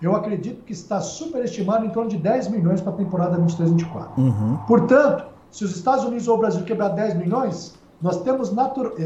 eu 0.00 0.16
acredito 0.16 0.64
que 0.64 0.72
está 0.72 0.98
superestimada 1.02 1.84
em 1.84 1.90
torno 1.90 2.08
de 2.08 2.16
10 2.16 2.48
milhões 2.48 2.80
para 2.80 2.90
a 2.90 2.96
temporada 2.96 3.36
23-24. 3.36 4.16
Uhum. 4.16 4.58
Portanto, 4.66 5.26
se 5.50 5.62
os 5.62 5.76
Estados 5.76 6.06
Unidos 6.06 6.26
ou 6.26 6.36
o 6.36 6.38
Brasil 6.38 6.64
quebrar 6.64 6.88
10 6.88 7.18
milhões, 7.18 7.74
nós 8.00 8.22
temos 8.22 8.50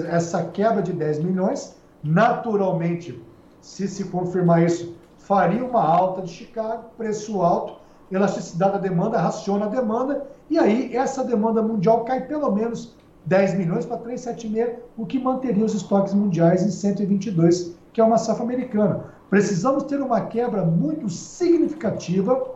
essa 0.08 0.40
quebra 0.44 0.82
de 0.82 0.92
10 0.92 1.18
milhões, 1.24 1.74
naturalmente, 2.00 3.20
se 3.60 3.88
se 3.88 4.04
confirmar 4.04 4.62
isso, 4.62 4.94
faria 5.18 5.64
uma 5.64 5.82
alta 5.82 6.22
de 6.22 6.30
Chicago, 6.30 6.84
preço 6.96 7.42
alto, 7.42 7.82
elasticidade 8.10 8.72
da 8.72 8.78
demanda, 8.78 9.18
raciona 9.18 9.66
a 9.66 9.68
demanda, 9.68 10.26
e 10.50 10.58
aí 10.58 10.94
essa 10.94 11.24
demanda 11.24 11.62
mundial 11.62 12.04
cai 12.04 12.26
pelo 12.26 12.50
menos 12.50 12.94
10 13.26 13.54
milhões 13.54 13.86
para 13.86 13.98
3,76, 13.98 14.76
o 14.96 15.06
que 15.06 15.18
manteria 15.18 15.64
os 15.64 15.74
estoques 15.74 16.12
mundiais 16.12 16.62
em 16.62 16.70
122, 16.70 17.74
que 17.92 18.00
é 18.00 18.04
uma 18.04 18.18
safra 18.18 18.44
americana. 18.44 19.04
Precisamos 19.30 19.84
ter 19.84 20.00
uma 20.00 20.20
quebra 20.20 20.64
muito 20.64 21.08
significativa 21.08 22.54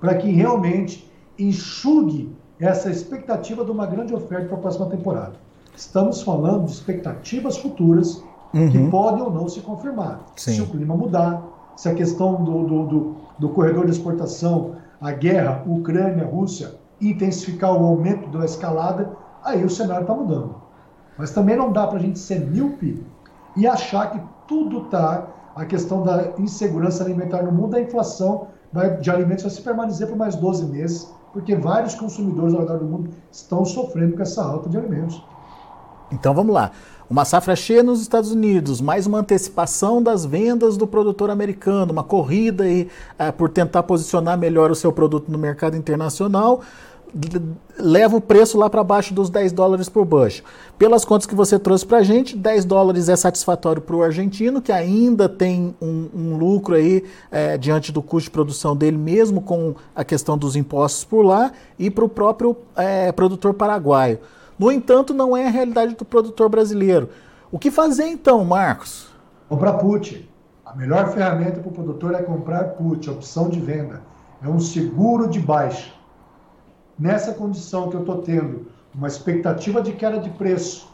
para 0.00 0.14
que 0.16 0.30
realmente 0.30 1.10
enxugue 1.38 2.34
essa 2.58 2.90
expectativa 2.90 3.64
de 3.64 3.70
uma 3.70 3.86
grande 3.86 4.14
oferta 4.14 4.46
para 4.48 4.56
a 4.56 4.60
próxima 4.60 4.86
temporada. 4.86 5.34
Estamos 5.76 6.22
falando 6.22 6.64
de 6.64 6.72
expectativas 6.72 7.56
futuras 7.56 8.22
uhum. 8.52 8.70
que 8.70 8.90
podem 8.90 9.22
ou 9.22 9.30
não 9.30 9.48
se 9.48 9.60
confirmar. 9.60 10.20
Sim. 10.36 10.54
Se 10.54 10.62
o 10.62 10.66
clima 10.66 10.96
mudar, 10.96 11.42
se 11.76 11.88
a 11.88 11.94
questão 11.94 12.42
do, 12.42 12.64
do, 12.64 12.86
do, 12.86 13.16
do 13.38 13.48
corredor 13.50 13.84
de 13.84 13.92
exportação, 13.92 14.76
a 15.00 15.12
guerra 15.12 15.62
Ucrânia-Rússia, 15.66 16.74
intensificar 17.00 17.72
o 17.72 17.86
aumento 17.86 18.28
da 18.36 18.44
escalada, 18.44 19.12
aí 19.44 19.64
o 19.64 19.70
cenário 19.70 20.02
está 20.02 20.14
mudando. 20.14 20.56
Mas 21.16 21.30
também 21.30 21.56
não 21.56 21.72
dá 21.72 21.86
para 21.86 21.98
a 21.98 22.02
gente 22.02 22.18
ser 22.18 22.40
míope 22.40 23.04
e 23.56 23.66
achar 23.66 24.10
que 24.10 24.20
tudo 24.46 24.84
está. 24.84 25.26
A 25.54 25.64
questão 25.64 26.04
da 26.04 26.34
insegurança 26.38 27.02
alimentar 27.02 27.42
no 27.42 27.50
mundo, 27.50 27.74
a 27.76 27.80
inflação 27.80 28.46
de 29.00 29.10
alimentos 29.10 29.42
vai 29.42 29.50
se 29.50 29.60
permanecer 29.60 30.06
por 30.06 30.16
mais 30.16 30.36
12 30.36 30.66
meses, 30.66 31.12
porque 31.32 31.56
vários 31.56 31.96
consumidores 31.96 32.54
ao 32.54 32.60
redor 32.60 32.78
do 32.78 32.84
mundo 32.84 33.10
estão 33.32 33.64
sofrendo 33.64 34.14
com 34.14 34.22
essa 34.22 34.44
alta 34.44 34.68
de 34.68 34.76
alimentos. 34.76 35.20
Então 36.12 36.32
vamos 36.32 36.54
lá. 36.54 36.70
Uma 37.10 37.24
safra 37.24 37.56
cheia 37.56 37.82
nos 37.82 38.02
Estados 38.02 38.32
Unidos, 38.32 38.82
mais 38.82 39.06
uma 39.06 39.20
antecipação 39.20 40.02
das 40.02 40.26
vendas 40.26 40.76
do 40.76 40.86
produtor 40.86 41.30
americano, 41.30 41.90
uma 41.90 42.04
corrida 42.04 42.64
aí, 42.64 42.86
é, 43.18 43.32
por 43.32 43.48
tentar 43.48 43.82
posicionar 43.84 44.36
melhor 44.36 44.70
o 44.70 44.74
seu 44.74 44.92
produto 44.92 45.32
no 45.32 45.38
mercado 45.38 45.74
internacional, 45.74 46.60
leva 47.78 48.14
o 48.14 48.20
preço 48.20 48.58
lá 48.58 48.68
para 48.68 48.84
baixo 48.84 49.14
dos 49.14 49.30
10 49.30 49.52
dólares 49.52 49.88
por 49.88 50.04
bushel. 50.04 50.44
Pelas 50.78 51.02
contas 51.02 51.26
que 51.26 51.34
você 51.34 51.58
trouxe 51.58 51.86
para 51.86 51.96
a 51.96 52.02
gente, 52.02 52.36
10 52.36 52.66
dólares 52.66 53.08
é 53.08 53.16
satisfatório 53.16 53.80
para 53.80 53.96
o 53.96 54.02
argentino, 54.02 54.60
que 54.60 54.70
ainda 54.70 55.30
tem 55.30 55.74
um, 55.80 56.08
um 56.14 56.36
lucro 56.36 56.74
aí 56.74 57.02
é, 57.30 57.56
diante 57.56 57.90
do 57.90 58.02
custo 58.02 58.24
de 58.24 58.32
produção 58.32 58.76
dele, 58.76 58.98
mesmo 58.98 59.40
com 59.40 59.74
a 59.96 60.04
questão 60.04 60.36
dos 60.36 60.56
impostos 60.56 61.04
por 61.04 61.22
lá, 61.22 61.52
e 61.78 61.90
para 61.90 62.04
o 62.04 62.08
próprio 62.08 62.54
é, 62.76 63.10
produtor 63.12 63.54
paraguaio. 63.54 64.18
No 64.58 64.72
entanto, 64.72 65.14
não 65.14 65.36
é 65.36 65.46
a 65.46 65.50
realidade 65.50 65.94
do 65.94 66.04
produtor 66.04 66.48
brasileiro. 66.48 67.08
O 67.50 67.58
que 67.58 67.70
fazer 67.70 68.06
então, 68.06 68.44
Marcos? 68.44 69.08
Comprar 69.48 69.74
put. 69.74 70.28
A 70.66 70.74
melhor 70.74 71.10
ferramenta 71.12 71.60
para 71.60 71.68
o 71.68 71.72
produtor 71.72 72.14
é 72.14 72.22
comprar 72.22 72.64
put, 72.70 73.08
opção 73.08 73.48
de 73.48 73.60
venda. 73.60 74.02
É 74.42 74.48
um 74.48 74.58
seguro 74.58 75.28
de 75.28 75.38
baixa. 75.38 75.92
Nessa 76.98 77.32
condição 77.32 77.88
que 77.88 77.94
eu 77.94 78.00
estou 78.00 78.18
tendo, 78.22 78.66
uma 78.92 79.06
expectativa 79.06 79.80
de 79.80 79.92
queda 79.92 80.18
de 80.18 80.30
preço, 80.30 80.88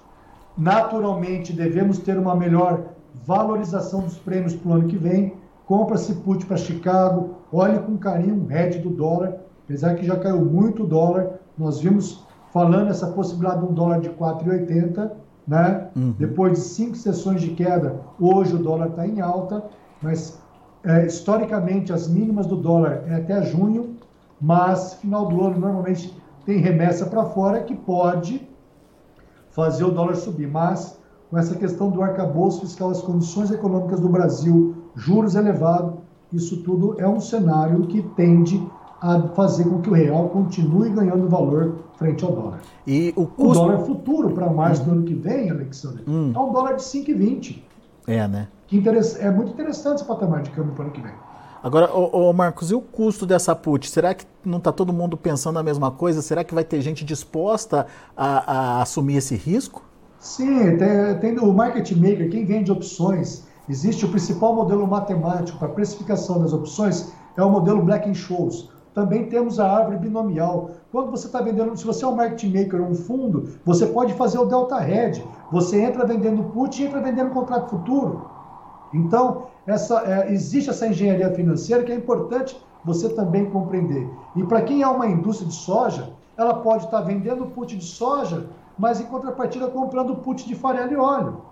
naturalmente 0.56 1.52
devemos 1.52 1.98
ter 1.98 2.18
uma 2.18 2.36
melhor 2.36 2.82
valorização 3.26 4.02
dos 4.02 4.18
prêmios 4.18 4.54
para 4.54 4.70
o 4.70 4.74
ano 4.74 4.88
que 4.88 4.96
vem. 4.96 5.34
Compra-se 5.66 6.14
put 6.16 6.44
para 6.44 6.58
Chicago, 6.58 7.36
olhe 7.50 7.78
com 7.78 7.96
carinho 7.96 8.44
o 8.44 8.52
hedge 8.52 8.80
do 8.80 8.90
dólar, 8.90 9.36
apesar 9.64 9.94
que 9.94 10.04
já 10.04 10.16
caiu 10.16 10.44
muito 10.44 10.82
o 10.82 10.86
dólar. 10.86 11.40
Nós 11.56 11.80
vimos 11.80 12.23
falando 12.54 12.88
essa 12.88 13.08
possibilidade 13.08 13.66
de 13.66 13.72
um 13.72 13.74
dólar 13.74 13.98
de 13.98 14.10
4,80, 14.10 15.10
né? 15.46 15.88
Uhum. 15.96 16.14
Depois 16.16 16.52
de 16.52 16.60
cinco 16.60 16.94
sessões 16.94 17.40
de 17.40 17.50
queda, 17.50 18.00
hoje 18.18 18.54
o 18.54 18.58
dólar 18.58 18.90
está 18.90 19.04
em 19.04 19.20
alta, 19.20 19.64
mas 20.00 20.38
é, 20.84 21.04
historicamente 21.04 21.92
as 21.92 22.06
mínimas 22.06 22.46
do 22.46 22.54
dólar 22.54 23.02
é 23.08 23.16
até 23.16 23.42
junho, 23.42 23.96
mas 24.40 24.94
final 24.94 25.26
do 25.26 25.44
ano 25.44 25.58
normalmente 25.58 26.16
tem 26.46 26.58
remessa 26.58 27.06
para 27.06 27.24
fora 27.24 27.60
que 27.60 27.74
pode 27.74 28.48
fazer 29.50 29.82
o 29.82 29.90
dólar 29.90 30.14
subir. 30.14 30.46
Mas 30.46 30.96
com 31.30 31.36
essa 31.36 31.56
questão 31.56 31.90
do 31.90 32.02
arcabouço 32.02 32.60
fiscal, 32.60 32.90
as 32.90 33.02
condições 33.02 33.50
econômicas 33.50 33.98
do 33.98 34.08
Brasil, 34.08 34.76
juros 34.94 35.34
elevados, 35.34 35.94
isso 36.32 36.58
tudo 36.58 37.00
é 37.00 37.08
um 37.08 37.18
cenário 37.18 37.88
que 37.88 38.00
tende 38.00 38.64
a 39.00 39.20
fazer 39.34 39.64
com 39.64 39.80
que 39.80 39.90
o 39.90 39.92
real 39.92 40.28
continue 40.28 40.90
ganhando 40.90 41.28
valor 41.28 41.76
frente 41.96 42.24
ao 42.24 42.32
dólar. 42.32 42.60
E 42.86 43.12
o, 43.16 43.26
custo... 43.26 43.42
o 43.42 43.66
dólar 43.66 43.78
futuro 43.80 44.30
para 44.30 44.48
março 44.50 44.84
do 44.84 44.92
ano 44.92 45.02
que 45.02 45.14
vem, 45.14 45.50
Alexandre, 45.50 46.04
hum. 46.06 46.32
é 46.34 46.38
um 46.38 46.52
dólar 46.52 46.74
de 46.74 46.82
5,20. 46.82 47.62
É, 48.06 48.26
né? 48.28 48.48
Que 48.66 48.76
interessa... 48.76 49.18
É 49.18 49.30
muito 49.30 49.52
interessante 49.52 49.96
esse 49.96 50.04
patamar 50.04 50.42
de 50.42 50.50
câmbio 50.50 50.72
para 50.72 50.82
o 50.82 50.86
ano 50.86 50.94
que 50.94 51.00
vem. 51.00 51.12
Agora, 51.62 51.90
ô, 51.94 52.28
ô, 52.28 52.32
Marcos, 52.34 52.70
e 52.70 52.74
o 52.74 52.80
custo 52.82 53.24
dessa 53.24 53.56
put? 53.56 53.88
Será 53.88 54.12
que 54.12 54.26
não 54.44 54.58
está 54.58 54.70
todo 54.70 54.92
mundo 54.92 55.16
pensando 55.16 55.58
a 55.58 55.62
mesma 55.62 55.90
coisa? 55.90 56.20
Será 56.20 56.44
que 56.44 56.54
vai 56.54 56.62
ter 56.62 56.82
gente 56.82 57.04
disposta 57.06 57.86
a, 58.14 58.52
a 58.52 58.82
assumir 58.82 59.16
esse 59.16 59.34
risco? 59.34 59.82
Sim, 60.18 60.76
tem, 60.76 61.18
tem, 61.20 61.38
o 61.38 61.52
market 61.54 61.90
maker, 61.92 62.30
quem 62.30 62.44
vende 62.44 62.70
opções. 62.70 63.44
Existe 63.66 64.04
o 64.04 64.08
principal 64.10 64.54
modelo 64.54 64.86
matemático 64.86 65.58
para 65.58 65.68
precificação 65.68 66.38
das 66.38 66.52
opções, 66.52 67.12
é 67.34 67.42
o 67.42 67.50
modelo 67.50 67.82
Black 67.82 68.14
Scholes. 68.14 68.68
Também 68.94 69.28
temos 69.28 69.58
a 69.58 69.68
árvore 69.68 69.98
binomial. 69.98 70.70
Quando 70.92 71.10
você 71.10 71.26
está 71.26 71.40
vendendo, 71.40 71.76
se 71.76 71.84
você 71.84 72.04
é 72.04 72.08
um 72.08 72.14
market 72.14 72.44
maker 72.44 72.80
ou 72.80 72.90
um 72.90 72.94
fundo, 72.94 73.58
você 73.64 73.86
pode 73.86 74.14
fazer 74.14 74.38
o 74.38 74.44
delta 74.44 74.76
hedge. 74.88 75.26
Você 75.50 75.80
entra 75.80 76.06
vendendo 76.06 76.44
put 76.44 76.80
e 76.80 76.86
entra 76.86 77.00
vendendo 77.00 77.30
contrato 77.30 77.70
futuro. 77.70 78.30
Então, 78.94 79.48
essa, 79.66 80.00
é, 80.06 80.32
existe 80.32 80.70
essa 80.70 80.86
engenharia 80.86 81.28
financeira 81.34 81.82
que 81.82 81.90
é 81.90 81.94
importante 81.96 82.56
você 82.84 83.08
também 83.08 83.50
compreender. 83.50 84.08
E 84.36 84.44
para 84.44 84.62
quem 84.62 84.82
é 84.82 84.86
uma 84.86 85.08
indústria 85.08 85.48
de 85.48 85.54
soja, 85.54 86.10
ela 86.36 86.54
pode 86.54 86.84
estar 86.84 87.00
tá 87.00 87.04
vendendo 87.04 87.46
put 87.46 87.76
de 87.76 87.84
soja, 87.84 88.46
mas 88.78 89.00
em 89.00 89.06
contrapartida 89.06 89.66
comprando 89.68 90.16
put 90.16 90.46
de 90.46 90.54
farelo 90.54 90.92
e 90.92 90.96
óleo. 90.96 91.42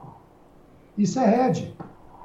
Isso 0.97 1.19
é 1.19 1.49
hedge. 1.49 1.77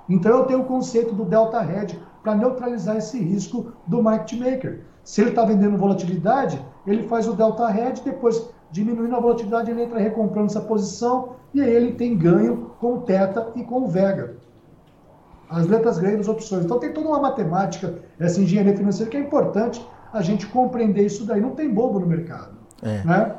Então 0.07 0.31
eu 0.31 0.45
tenho 0.45 0.61
o 0.61 0.65
conceito 0.65 1.15
do 1.15 1.25
delta 1.25 1.63
hedge 1.63 1.99
para 2.21 2.35
neutralizar 2.35 2.97
esse 2.97 3.17
risco 3.19 3.71
do 3.87 4.03
market 4.03 4.39
maker. 4.39 4.85
Se 5.07 5.21
ele 5.21 5.29
está 5.29 5.45
vendendo 5.45 5.77
volatilidade, 5.77 6.59
ele 6.85 7.07
faz 7.07 7.29
o 7.29 7.33
delta 7.33 7.71
hedge, 7.71 8.01
depois 8.03 8.49
diminuindo 8.69 9.15
a 9.15 9.21
volatilidade, 9.21 9.71
ele 9.71 9.83
entra 9.83 9.97
recomprando 9.97 10.47
essa 10.47 10.59
posição 10.59 11.29
e 11.53 11.61
aí 11.61 11.73
ele 11.73 11.93
tem 11.93 12.17
ganho 12.17 12.71
com 12.77 12.95
o 12.95 13.01
teta 13.03 13.53
e 13.55 13.63
com 13.63 13.83
o 13.83 13.87
vega. 13.87 14.35
As 15.49 15.65
letras 15.65 15.97
gregas, 15.97 16.27
opções. 16.27 16.65
Então 16.65 16.77
tem 16.77 16.91
toda 16.91 17.07
uma 17.07 17.21
matemática, 17.21 17.99
essa 18.19 18.41
engenharia 18.41 18.75
financeira 18.75 19.09
que 19.09 19.15
é 19.15 19.21
importante 19.21 19.81
a 20.11 20.21
gente 20.21 20.45
compreender 20.47 21.05
isso 21.05 21.25
daí. 21.25 21.39
Não 21.39 21.51
tem 21.51 21.73
bobo 21.73 22.01
no 22.01 22.05
mercado. 22.05 22.57
É. 22.83 23.01
Né? 23.05 23.35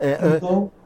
É, 0.00 0.10
é 0.10 0.36
então, 0.38 0.72
é, 0.74 0.81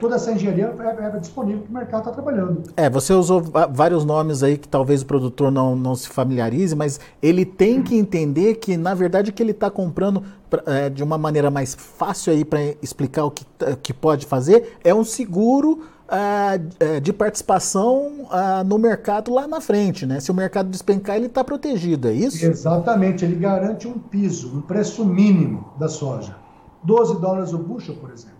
toda 0.00 0.16
essa 0.16 0.32
engenharia 0.32 0.74
é, 0.78 1.16
é 1.16 1.18
disponível 1.18 1.62
que 1.62 1.70
o 1.70 1.74
mercado 1.74 2.00
está 2.00 2.12
trabalhando. 2.12 2.62
É, 2.76 2.88
você 2.88 3.12
usou 3.12 3.42
vários 3.70 4.04
nomes 4.04 4.42
aí 4.42 4.56
que 4.56 4.66
talvez 4.66 5.02
o 5.02 5.06
produtor 5.06 5.50
não, 5.50 5.76
não 5.76 5.94
se 5.94 6.08
familiarize, 6.08 6.74
mas 6.74 6.98
ele 7.22 7.44
tem 7.44 7.82
que 7.82 7.94
entender 7.94 8.54
que, 8.54 8.76
na 8.76 8.94
verdade, 8.94 9.30
o 9.30 9.32
que 9.32 9.42
ele 9.42 9.50
está 9.50 9.70
comprando 9.70 10.22
é, 10.66 10.88
de 10.88 11.02
uma 11.02 11.18
maneira 11.18 11.50
mais 11.50 11.74
fácil 11.74 12.32
aí 12.32 12.44
para 12.44 12.60
explicar 12.82 13.24
o 13.24 13.30
que, 13.30 13.44
que 13.82 13.92
pode 13.92 14.26
fazer 14.26 14.78
é 14.82 14.94
um 14.94 15.04
seguro 15.04 15.82
é, 16.08 17.00
de 17.00 17.12
participação 17.12 18.28
no 18.66 18.78
mercado 18.78 19.32
lá 19.32 19.48
na 19.48 19.60
frente, 19.60 20.06
né? 20.06 20.20
Se 20.20 20.30
o 20.30 20.34
mercado 20.34 20.68
despencar, 20.68 21.16
ele 21.16 21.26
está 21.26 21.42
protegido, 21.42 22.08
é 22.08 22.12
isso? 22.12 22.44
Exatamente, 22.44 23.24
ele 23.24 23.36
garante 23.36 23.88
um 23.88 23.98
piso, 23.98 24.56
um 24.56 24.60
preço 24.60 25.04
mínimo 25.04 25.72
da 25.78 25.88
soja. 25.88 26.36
12 26.84 27.20
dólares 27.20 27.52
o 27.52 27.58
bushel, 27.58 27.96
por 27.96 28.10
exemplo. 28.10 28.33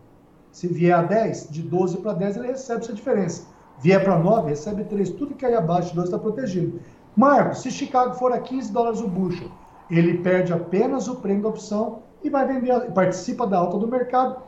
Se 0.54 0.68
vier 0.68 0.96
a 0.96 1.02
10, 1.02 1.48
de 1.50 1.62
12 1.62 1.96
para 1.96 2.12
10 2.12 2.36
ele 2.36 2.46
recebe 2.46 2.84
essa 2.84 2.92
diferença. 2.92 3.48
Vier 3.80 4.04
para 4.04 4.16
9, 4.16 4.50
recebe 4.50 4.84
3. 4.84 5.10
Tudo 5.10 5.34
que 5.34 5.40
cair 5.40 5.56
abaixo 5.56 5.88
de 5.88 5.96
2 5.96 6.06
está 6.06 6.16
protegido. 6.16 6.80
Marcos, 7.16 7.58
se 7.58 7.72
Chicago 7.72 8.14
for 8.14 8.32
a 8.32 8.38
15 8.38 8.72
dólares 8.72 9.00
o 9.00 9.08
bushel, 9.08 9.50
ele 9.90 10.18
perde 10.18 10.52
apenas 10.52 11.08
o 11.08 11.16
prêmio 11.16 11.42
da 11.42 11.48
opção 11.48 12.02
e 12.22 12.30
vai 12.30 12.46
vender, 12.46 12.92
participa 12.92 13.48
da 13.48 13.58
alta 13.58 13.76
do 13.78 13.88
mercado, 13.88 14.44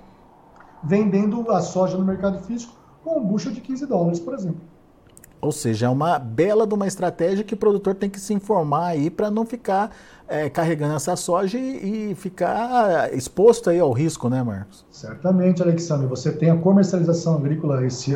vendendo 0.80 1.50
a 1.50 1.60
soja 1.60 1.98
no 1.98 2.04
mercado 2.04 2.38
físico 2.44 2.72
com 3.02 3.18
um 3.18 3.25
bushel 3.25 3.50
de 3.50 3.60
15 3.60 3.86
dólares, 3.86 4.20
por 4.20 4.32
exemplo. 4.32 4.60
Ou 5.47 5.53
seja, 5.53 5.87
é 5.87 5.88
uma 5.88 6.19
bela 6.19 6.67
de 6.67 6.75
uma 6.75 6.88
estratégia 6.88 7.45
que 7.45 7.55
o 7.55 7.57
produtor 7.57 7.95
tem 7.95 8.11
que 8.11 8.19
se 8.19 8.35
informar 8.35 8.87
aí 8.87 9.09
para 9.09 9.31
não 9.31 9.47
ficar 9.47 9.93
é, 10.26 10.50
carregando 10.50 10.97
essa 10.97 11.15
soja 11.15 11.57
e, 11.57 12.11
e, 12.11 12.15
ficar 12.17 13.15
exposto 13.15 13.71
aí 13.71 13.79
ao 13.79 13.93
risco, 13.93 14.29
né, 14.29 14.43
Marcos? 14.43 14.85
Certamente, 14.91 15.62
Alexandre. 15.62 16.09
Você 16.09 16.33
tem 16.33 16.50
a 16.50 16.57
comercialização 16.57 17.37
agrícola 17.37 17.87
esse, 17.87 18.12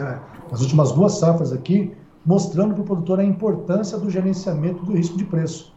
nas 0.51 0.61
últimas 0.61 0.91
duas 0.91 1.19
safras 1.19 1.53
aqui, 1.53 1.97
mostrando 2.27 2.75
para 2.75 2.83
o 2.83 2.85
produtor 2.85 3.21
a 3.21 3.25
importância 3.25 3.97
do 3.97 4.11
gerenciamento 4.11 4.85
do 4.85 4.93
risco 4.93 5.17
de 5.17 5.25
preço. 5.25 5.73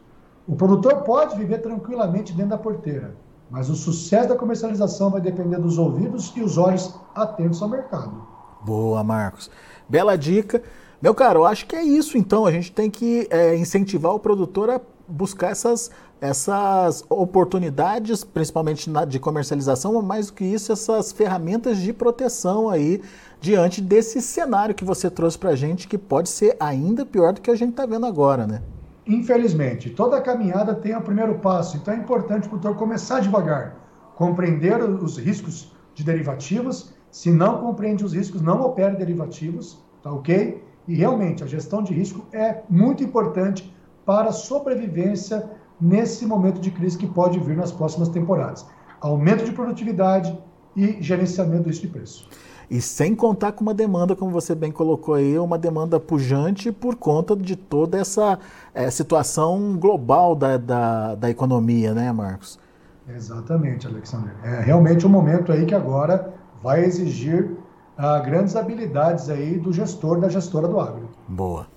O 0.48 0.56
produtor 0.56 1.04
pode 1.04 1.38
viver 1.38 1.60
tranquilamente 1.60 2.34
dentro 2.34 2.50
da 2.50 2.58
porteira, 2.58 3.14
mas 3.52 3.70
o 3.70 3.76
sucesso 3.76 4.30
da 4.30 4.36
comercialização 4.36 5.12
vai 5.12 5.22
depender 5.22 5.58
dos 5.58 5.78
ouvidos 5.78 6.34
e 6.36 6.42
os 6.42 6.58
olhos 6.58 6.96
atentos 7.14 7.62
ao 7.62 7.70
mercado. 7.70 8.26
Boa, 8.66 9.04
Marcos. 9.04 9.52
Bela 9.88 10.18
dica. 10.18 10.64
Meu 11.04 11.14
caro, 11.14 11.42
eu 11.42 11.46
acho 11.46 11.66
que 11.66 11.76
é 11.76 11.84
isso 11.84 12.18
então. 12.18 12.46
A 12.46 12.52
gente 12.52 12.72
tem 12.72 12.90
que 12.90 13.28
é, 13.30 13.58
incentivar 13.58 14.14
o 14.14 14.20
produtor 14.20 14.70
a 14.70 14.80
buscar 15.06 15.52
essas, 15.52 15.92
essas 16.22 17.04
oportunidades, 17.10 18.24
principalmente 18.24 18.90
na, 18.90 19.04
de 19.04 19.20
comercialização, 19.20 19.92
mas 19.96 20.06
mais 20.06 20.28
do 20.28 20.34
que 20.34 20.46
isso, 20.46 20.72
essas 20.72 21.12
ferramentas 21.12 21.80
de 21.80 21.92
proteção 21.92 22.70
aí 22.70 23.02
diante 23.42 23.82
desse 23.82 24.22
cenário 24.22 24.74
que 24.74 24.86
você 24.86 25.10
trouxe 25.10 25.38
para 25.38 25.50
a 25.50 25.56
gente, 25.58 25.90
que 25.90 25.98
pode 25.98 26.30
ser 26.30 26.56
ainda 26.58 27.06
pior 27.06 27.34
do 27.34 27.42
que 27.42 27.52
a 27.52 27.56
gente 27.56 27.72
está 27.72 27.86
vendo 27.86 28.06
agora, 28.06 28.48
né? 28.48 28.62
Infelizmente, 29.06 29.90
toda 29.90 30.22
caminhada 30.22 30.74
tem 30.74 30.96
o 30.96 31.02
primeiro 31.02 31.38
passo, 31.40 31.76
então 31.76 31.94
é 31.94 31.98
importante 31.98 32.48
o 32.48 32.50
produtor 32.50 32.78
começar 32.78 33.20
devagar, 33.20 33.76
compreender 34.16 34.82
os 34.82 35.18
riscos 35.18 35.76
de 35.94 36.02
derivativos. 36.02 36.94
Se 37.12 37.30
não 37.30 37.60
compreende 37.60 38.06
os 38.06 38.14
riscos, 38.14 38.42
não 38.42 38.62
opere 38.62 38.96
derivativos, 38.96 39.84
tá 40.02 40.10
ok? 40.10 40.72
E 40.88 40.96
realmente 40.96 41.44
a 41.44 41.48
gestão 41.48 41.82
de 41.82 41.94
risco 41.94 42.25
é 42.34 42.62
muito 42.70 43.04
importante 43.04 43.74
para 44.06 44.30
a 44.30 44.34
sobrevivência 44.34 45.50
nesse 45.80 46.25
momento 46.25 46.60
de 46.60 46.72
crise 46.72 46.98
que 46.98 47.08
pode 47.08 47.40
vir 47.40 47.56
nas 47.56 47.72
próximas 47.72 48.10
temporadas. 48.10 48.66
Aumento 49.00 49.44
de 49.46 49.52
produtividade 49.52 50.38
e 50.75 50.98
gerenciamento 51.02 51.63
do 51.63 51.70
risco 51.70 51.88
de 51.88 51.92
preço. 51.92 52.28
E 52.70 52.82
sem 52.82 53.13
contar 53.13 53.52
com 53.52 53.62
uma 53.62 53.74
demanda, 53.74 54.16
como 54.16 54.32
você 54.32 54.56
bem 54.56 54.72
colocou 54.72 55.16
aí, 55.16 55.38
uma 55.38 55.58
demanda 55.58 56.00
pujante 56.00 56.72
por 56.72 56.96
conta 56.96 57.36
de 57.36 57.56
toda 57.56 58.00
essa 58.00 58.40
é, 58.74 58.90
situação 58.90 59.78
global 59.78 60.36
da, 60.36 60.58
da, 60.58 61.16
da, 61.16 61.30
economia, 61.30 61.94
né, 61.94 62.12
Marcos? 62.12 62.60
Exatamente, 63.08 63.86
Alexandre. 63.86 64.32
É 64.44 64.62
realmente 64.62 65.06
um 65.06 65.10
momento 65.10 65.52
aí 65.52 65.66
que 65.66 65.75
agora 65.75 66.34
vai 66.63 66.84
exigir 66.86 67.52
ah, 67.98 68.20
grandes 68.20 68.56
habilidades 68.56 69.30
aí 69.30 69.58
do 69.58 69.72
gestor, 69.72 70.20
da 70.20 70.30
gestora 70.30 70.68
do 70.68 70.80
agro. 70.80 71.10
Boa. 71.28 71.68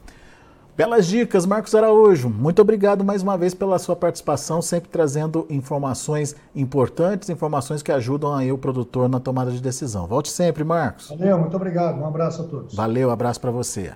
Belas 0.77 1.07
dicas, 1.07 1.47
Marcos 1.47 1.75
Araújo. 1.75 2.29
Muito 2.29 2.61
obrigado 2.61 3.03
mais 3.03 3.23
uma 3.23 3.39
vez 3.39 3.55
pela 3.55 3.79
sua 3.79 3.97
participação, 3.97 4.61
sempre 4.61 4.91
trazendo 4.91 5.47
informações 5.49 6.37
importantes, 6.55 7.31
informações 7.31 7.83
que 7.83 7.91
ajudam 7.91 8.35
aí 8.35 8.53
o 8.53 8.59
produtor 8.59 9.09
na 9.09 9.19
tomada 9.19 9.51
de 9.51 9.63
decisão. 9.63 10.07
Volte 10.07 10.29
sempre, 10.29 10.65
Marcos. 10.65 11.09
Valeu, 11.09 11.39
muito 11.39 11.57
obrigado. 11.57 11.99
Um 11.99 12.07
abraço 12.07 12.43
a 12.43 12.45
todos. 12.45 12.75
Valeu, 12.75 13.11
abraço 13.11 13.41
para 13.41 13.51
você. 13.51 13.95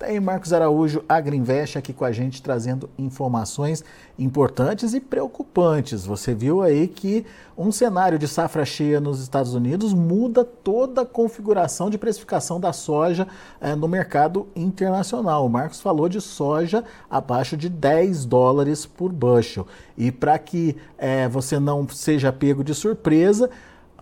Tem 0.00 0.18
Marcos 0.18 0.50
Araújo, 0.50 1.04
Agriinvest, 1.06 1.76
aqui 1.76 1.92
com 1.92 2.06
a 2.06 2.10
gente, 2.10 2.40
trazendo 2.40 2.88
informações 2.96 3.84
importantes 4.18 4.94
e 4.94 4.98
preocupantes. 4.98 6.06
Você 6.06 6.32
viu 6.32 6.62
aí 6.62 6.88
que 6.88 7.26
um 7.54 7.70
cenário 7.70 8.18
de 8.18 8.26
safra 8.26 8.64
cheia 8.64 8.98
nos 8.98 9.20
Estados 9.20 9.52
Unidos 9.52 9.92
muda 9.92 10.42
toda 10.42 11.02
a 11.02 11.06
configuração 11.06 11.90
de 11.90 11.98
precificação 11.98 12.58
da 12.58 12.72
soja 12.72 13.28
eh, 13.60 13.76
no 13.76 13.86
mercado 13.86 14.48
internacional. 14.56 15.44
O 15.44 15.50
Marcos 15.50 15.82
falou 15.82 16.08
de 16.08 16.22
soja 16.22 16.82
abaixo 17.10 17.54
de 17.54 17.68
10 17.68 18.24
dólares 18.24 18.86
por 18.86 19.12
bushel. 19.12 19.66
E 19.98 20.10
para 20.10 20.38
que 20.38 20.78
eh, 20.96 21.28
você 21.28 21.60
não 21.60 21.86
seja 21.86 22.32
pego 22.32 22.64
de 22.64 22.74
surpresa, 22.74 23.50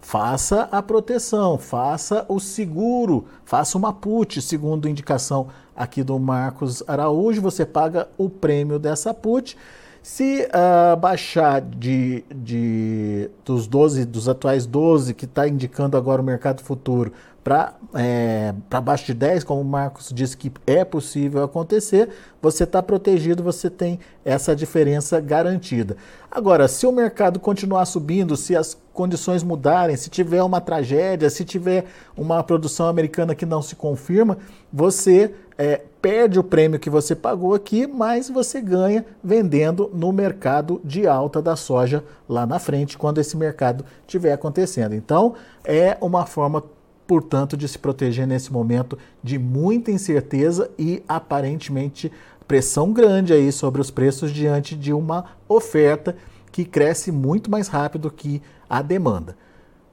faça 0.00 0.68
a 0.70 0.82
proteção, 0.82 1.58
faça 1.58 2.24
o 2.28 2.38
seguro, 2.38 3.26
faça 3.44 3.76
uma 3.76 3.92
put, 3.92 4.40
segundo 4.40 4.88
indicação 4.88 5.48
aqui 5.78 6.02
do 6.02 6.18
Marcos 6.18 6.82
Araújo, 6.86 7.40
você 7.40 7.64
paga 7.64 8.08
o 8.18 8.28
prêmio 8.28 8.78
dessa 8.78 9.14
put. 9.14 9.56
Se 10.02 10.46
uh, 10.46 10.96
baixar 10.96 11.60
de, 11.60 12.24
de, 12.34 13.30
dos 13.44 13.66
12, 13.66 14.04
dos 14.04 14.28
atuais 14.28 14.66
12 14.66 15.14
que 15.14 15.24
está 15.24 15.46
indicando 15.46 15.96
agora 15.96 16.20
o 16.20 16.24
mercado 16.24 16.62
futuro 16.62 17.12
para 17.48 17.72
é, 17.94 18.52
baixo 18.82 19.06
de 19.06 19.14
10, 19.14 19.42
como 19.42 19.62
o 19.62 19.64
Marcos 19.64 20.10
disse 20.14 20.36
que 20.36 20.52
é 20.66 20.84
possível 20.84 21.42
acontecer, 21.42 22.10
você 22.42 22.64
está 22.64 22.82
protegido, 22.82 23.42
você 23.42 23.70
tem 23.70 23.98
essa 24.22 24.54
diferença 24.54 25.18
garantida. 25.18 25.96
Agora, 26.30 26.68
se 26.68 26.86
o 26.86 26.92
mercado 26.92 27.40
continuar 27.40 27.86
subindo, 27.86 28.36
se 28.36 28.54
as 28.54 28.76
condições 28.92 29.42
mudarem, 29.42 29.96
se 29.96 30.10
tiver 30.10 30.42
uma 30.42 30.60
tragédia, 30.60 31.30
se 31.30 31.42
tiver 31.42 31.86
uma 32.14 32.42
produção 32.42 32.86
americana 32.86 33.34
que 33.34 33.46
não 33.46 33.62
se 33.62 33.74
confirma, 33.74 34.36
você 34.70 35.32
é, 35.56 35.80
perde 36.02 36.38
o 36.38 36.44
prêmio 36.44 36.78
que 36.78 36.90
você 36.90 37.16
pagou 37.16 37.54
aqui, 37.54 37.86
mas 37.86 38.28
você 38.28 38.60
ganha 38.60 39.06
vendendo 39.24 39.90
no 39.94 40.12
mercado 40.12 40.82
de 40.84 41.06
alta 41.06 41.40
da 41.40 41.56
soja 41.56 42.04
lá 42.28 42.46
na 42.46 42.58
frente, 42.58 42.98
quando 42.98 43.18
esse 43.18 43.38
mercado 43.38 43.86
estiver 44.02 44.34
acontecendo. 44.34 44.94
Então, 44.94 45.34
é 45.64 45.96
uma 46.02 46.26
forma 46.26 46.62
portanto, 47.08 47.56
de 47.56 47.66
se 47.66 47.78
proteger 47.78 48.26
nesse 48.26 48.52
momento 48.52 48.98
de 49.24 49.38
muita 49.38 49.90
incerteza 49.90 50.70
e 50.78 51.02
aparentemente 51.08 52.12
pressão 52.46 52.92
grande 52.92 53.32
aí 53.32 53.50
sobre 53.50 53.80
os 53.80 53.90
preços 53.90 54.30
diante 54.30 54.76
de 54.76 54.92
uma 54.92 55.24
oferta 55.48 56.14
que 56.52 56.66
cresce 56.66 57.10
muito 57.10 57.50
mais 57.50 57.66
rápido 57.66 58.10
que 58.10 58.42
a 58.68 58.82
demanda. 58.82 59.34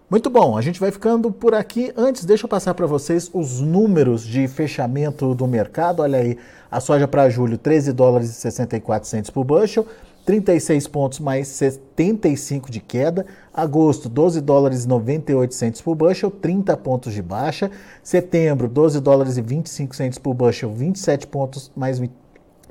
Muito 0.09 0.29
bom, 0.29 0.57
a 0.57 0.61
gente 0.61 0.79
vai 0.79 0.91
ficando 0.91 1.31
por 1.31 1.55
aqui. 1.55 1.91
Antes, 1.95 2.25
deixa 2.25 2.45
eu 2.45 2.49
passar 2.49 2.73
para 2.73 2.85
vocês 2.85 3.31
os 3.33 3.61
números 3.61 4.23
de 4.23 4.45
fechamento 4.47 5.33
do 5.33 5.47
mercado. 5.47 6.01
Olha 6.01 6.19
aí, 6.19 6.37
a 6.69 6.81
soja 6.81 7.07
para 7.07 7.29
julho, 7.29 7.57
13 7.57 7.93
dólares 7.93 8.29
e 8.29 8.33
64 8.33 9.07
centos 9.07 9.31
por 9.31 9.45
bushel. 9.45 9.87
36 10.25 10.87
pontos 10.87 11.19
mais 11.19 11.47
75 11.47 12.71
de 12.71 12.79
queda. 12.79 13.25
Agosto, 13.53 14.09
12 14.09 14.41
dólares 14.41 14.83
e 14.83 14.87
98 14.87 15.53
centos 15.53 15.81
por 15.81 15.95
bushel, 15.95 16.31
30 16.31 16.75
pontos 16.77 17.13
de 17.13 17.21
baixa. 17.21 17.69
Setembro, 18.01 18.67
12 18.67 18.99
dólares 18.99 19.37
e 19.37 19.41
25 19.41 19.95
centos 19.95 20.17
por 20.17 20.33
bushel, 20.33 20.73
27 20.73 21.27
pontos 21.27 21.71
mais, 21.75 22.01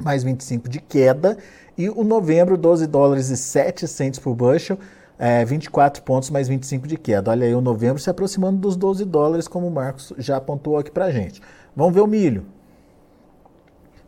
mais 0.02 0.24
25 0.24 0.68
de 0.68 0.80
queda. 0.80 1.38
E 1.78 1.88
o 1.88 2.02
novembro, 2.02 2.56
12 2.56 2.86
dólares 2.88 3.30
e 3.30 3.36
7 3.36 3.86
centos 3.86 4.18
por 4.18 4.34
bushel, 4.34 4.76
é, 5.16 5.44
24 5.44 6.02
pontos 6.02 6.30
mais 6.30 6.48
25 6.48 6.88
de 6.88 6.96
queda. 6.96 7.30
Olha 7.30 7.46
aí 7.46 7.54
o 7.54 7.60
novembro 7.60 8.02
se 8.02 8.10
aproximando 8.10 8.58
dos 8.58 8.76
12 8.76 9.04
dólares, 9.04 9.46
como 9.46 9.68
o 9.68 9.70
Marcos 9.70 10.12
já 10.18 10.36
apontou 10.36 10.76
aqui 10.76 10.90
para 10.90 11.10
gente. 11.12 11.40
Vamos 11.76 11.94
ver 11.94 12.00
o 12.00 12.06
milho. 12.06 12.44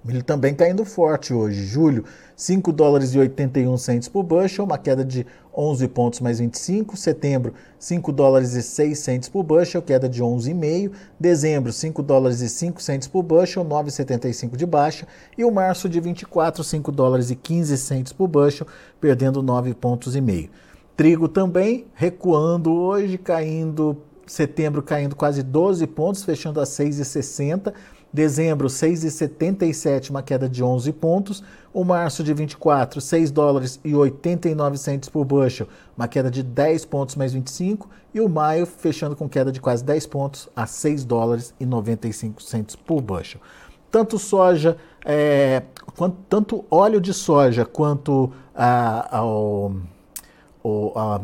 Milho 0.06 0.22
também 0.22 0.52
está 0.52 0.68
indo 0.68 0.84
forte 0.84 1.34
hoje. 1.34 1.66
Julho, 1.66 2.04
5 2.36 2.72
dólares 2.72 3.12
e 3.12 3.18
81 3.18 3.76
centos 3.76 4.08
por 4.08 4.22
bushel, 4.22 4.64
uma 4.64 4.78
queda 4.78 5.04
de 5.04 5.26
11 5.52 5.88
pontos 5.88 6.20
mais 6.20 6.38
25. 6.38 6.96
Setembro, 6.96 7.54
5 7.76 8.12
dólares 8.12 8.54
e 8.54 8.62
6 8.62 8.96
centos 8.96 9.28
por 9.28 9.42
bushel, 9.42 9.82
queda 9.82 10.08
de 10.08 10.22
11,5. 10.22 10.92
Dezembro, 11.18 11.72
5 11.72 12.02
dólares 12.04 12.40
e 12.40 12.48
5 12.48 12.80
centos 12.80 13.08
por 13.08 13.24
bushel, 13.24 13.64
9,75 13.64 14.56
de 14.56 14.64
baixa. 14.64 15.08
E 15.36 15.44
o 15.44 15.50
março 15.50 15.88
de 15.88 15.98
24, 15.98 16.62
5 16.62 16.92
dólares 16.92 17.32
e 17.32 17.34
15 17.34 17.76
centos 17.76 18.12
por 18.12 18.28
bushel, 18.28 18.66
perdendo 19.00 19.42
9 19.42 19.74
pontos 19.74 20.14
e 20.14 20.20
meio. 20.20 20.50
Trigo 20.96 21.28
também 21.28 21.86
recuando 21.94 22.72
hoje, 22.72 23.18
caindo 23.18 23.96
setembro 24.26 24.82
caindo 24.82 25.14
quase 25.14 25.42
12 25.42 25.86
pontos, 25.86 26.24
fechando 26.24 26.60
a 26.60 26.64
6,60. 26.64 27.72
Dezembro, 28.16 28.68
6,77, 28.68 30.08
uma 30.08 30.22
queda 30.22 30.48
de 30.48 30.64
11 30.64 30.90
pontos. 30.94 31.44
O 31.70 31.84
março 31.84 32.24
de 32.24 32.32
24, 32.32 32.98
6 32.98 33.30
dólares 33.30 33.78
e 33.84 33.94
89 33.94 34.78
centos 34.78 35.10
por 35.10 35.22
bushel, 35.26 35.68
uma 35.94 36.08
queda 36.08 36.30
de 36.30 36.42
10 36.42 36.86
pontos 36.86 37.14
mais 37.14 37.34
25. 37.34 37.90
E 38.14 38.20
o 38.22 38.26
maio 38.26 38.64
fechando 38.64 39.14
com 39.14 39.28
queda 39.28 39.52
de 39.52 39.60
quase 39.60 39.84
10 39.84 40.06
pontos 40.06 40.48
a 40.56 40.66
6 40.66 41.04
dólares 41.04 41.54
e 41.60 41.66
95 41.66 42.42
centos 42.42 42.74
por 42.74 43.02
bushel. 43.02 43.38
Tanto 43.90 44.18
soja, 44.18 44.78
é, 45.04 45.62
quanto, 45.94 46.16
tanto 46.26 46.64
óleo 46.70 47.02
de 47.02 47.12
soja 47.12 47.66
quanto 47.66 48.32
a, 48.54 49.18
ao, 49.18 49.74
a, 50.96 51.20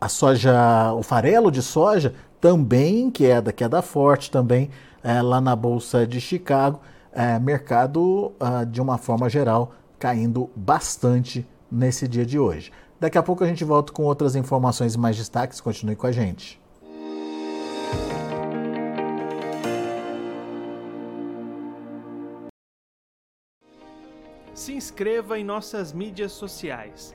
a 0.00 0.08
soja, 0.08 0.94
o 0.94 1.02
farelo 1.02 1.50
de 1.50 1.60
soja 1.60 2.14
também 2.40 3.00
em 3.00 3.10
queda, 3.10 3.52
queda 3.52 3.82
forte 3.82 4.30
também 4.30 4.70
é, 5.02 5.20
lá 5.20 5.40
na 5.40 5.56
Bolsa 5.56 6.06
de 6.06 6.20
Chicago. 6.20 6.80
É, 7.12 7.38
mercado, 7.38 8.32
uh, 8.40 8.64
de 8.64 8.80
uma 8.80 8.96
forma 8.96 9.28
geral, 9.28 9.74
caindo 9.98 10.48
bastante 10.56 11.46
nesse 11.70 12.08
dia 12.08 12.24
de 12.24 12.38
hoje. 12.38 12.72
Daqui 12.98 13.18
a 13.18 13.22
pouco 13.22 13.44
a 13.44 13.46
gente 13.46 13.64
volta 13.64 13.92
com 13.92 14.04
outras 14.04 14.34
informações 14.34 14.94
e 14.94 14.98
mais 14.98 15.16
destaques. 15.16 15.60
Continue 15.60 15.96
com 15.96 16.06
a 16.06 16.12
gente. 16.12 16.60
Se 24.54 24.72
inscreva 24.72 25.38
em 25.38 25.44
nossas 25.44 25.92
mídias 25.92 26.32
sociais 26.32 27.14